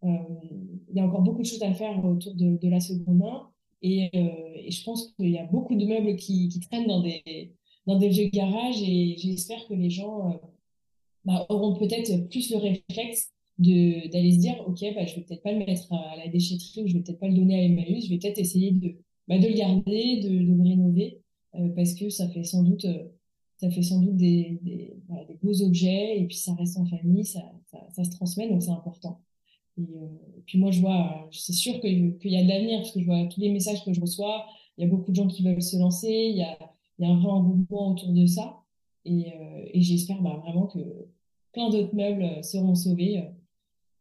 [0.03, 3.50] il y a encore beaucoup de choses à faire autour de, de la seconde main.
[3.83, 7.55] Et, euh, et je pense qu'il y a beaucoup de meubles qui, traînent dans des,
[7.87, 10.37] dans des vieux garages et j'espère que les gens euh,
[11.25, 15.53] bah, auront peut-être plus le réflexe d'aller se dire ok bah, je vais peut-être pas
[15.53, 18.11] le mettre à la déchetterie ou je vais peut-être pas le donner à Emmaüs je
[18.11, 18.97] vais peut-être essayer de,
[19.29, 21.21] bah, de le garder de, de le rénover
[21.57, 22.87] euh, parce que ça fait sans doute
[23.59, 24.95] ça fait sans doute des, des,
[25.29, 27.41] des, beaux objets et puis ça reste en famille ça,
[27.93, 29.21] ça, se transmet donc c'est important
[30.51, 33.25] puis moi, je vois, c'est sûr qu'il y a de l'avenir, parce que je vois
[33.27, 34.47] tous les messages que je reçois,
[34.77, 36.59] il y a beaucoup de gens qui veulent se lancer, il y a,
[36.99, 38.61] il y a un vrai engouement autour de ça.
[39.05, 40.81] Et, euh, j'espère bah, vraiment que
[41.53, 43.31] plein d'autres meubles seront sauvés euh,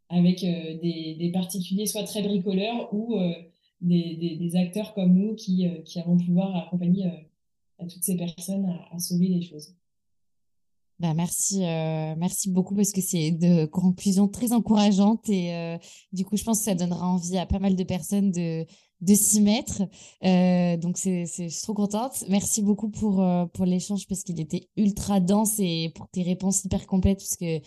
[0.10, 3.16] avec des, particuliers, soit très bricoleurs ou
[3.82, 7.12] des, acteurs comme nous qui, qui allons pouvoir accompagner
[7.78, 9.76] toutes ces personnes à sauver les choses.
[11.00, 15.78] Bah merci, euh, merci beaucoup parce que c'est de conclusions très encourageantes et euh,
[16.12, 18.66] du coup, je pense que ça donnera envie à pas mal de personnes de,
[19.00, 19.84] de s'y mettre.
[20.26, 22.26] Euh, donc, c'est, c'est, je suis trop contente.
[22.28, 26.86] Merci beaucoup pour, pour l'échange parce qu'il était ultra dense et pour tes réponses hyper
[26.86, 27.62] complètes parce que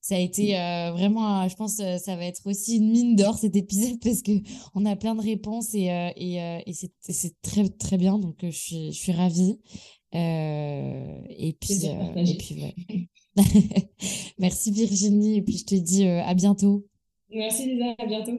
[0.00, 0.52] ça a été
[0.94, 4.32] vraiment, je pense, ça va être aussi une mine d'or cet épisode parce que
[4.74, 6.36] on a plein de réponses et, et,
[6.66, 8.18] et c'est, c'est très, très bien.
[8.18, 9.58] Donc, je suis, je suis ravie.
[10.14, 12.74] Euh, et puis, euh, et puis
[14.38, 16.86] Merci Virginie, et puis je te dis euh, à bientôt.
[17.30, 18.38] Merci Lisa, à bientôt.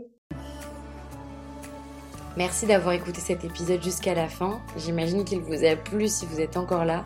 [2.37, 4.61] Merci d'avoir écouté cet épisode jusqu'à la fin.
[4.77, 7.03] J'imagine qu'il vous a plu si vous êtes encore là.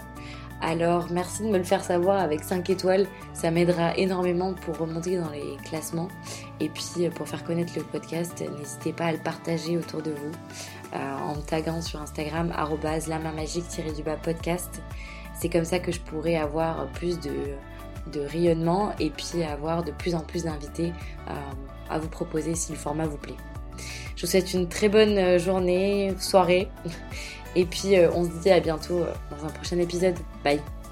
[0.61, 5.17] Alors merci de me le faire savoir avec 5 étoiles, ça m'aidera énormément pour remonter
[5.17, 6.07] dans les classements.
[6.61, 10.31] Et puis pour faire connaître le podcast, n'hésitez pas à le partager autour de vous.
[10.95, 12.53] Euh, en me taguant sur Instagram
[14.11, 14.81] la podcast.
[15.33, 17.31] C'est comme ça que je pourrais avoir plus de,
[18.27, 20.93] rayonnement et puis avoir de plus en plus d'invités
[21.29, 21.33] euh,
[21.89, 23.37] à vous proposer si le format vous plaît.
[24.15, 26.69] Je vous souhaite une très bonne euh, journée, soirée
[27.55, 28.99] et puis on se dit à bientôt
[29.31, 30.15] dans un prochain épisode.
[30.43, 30.82] Bye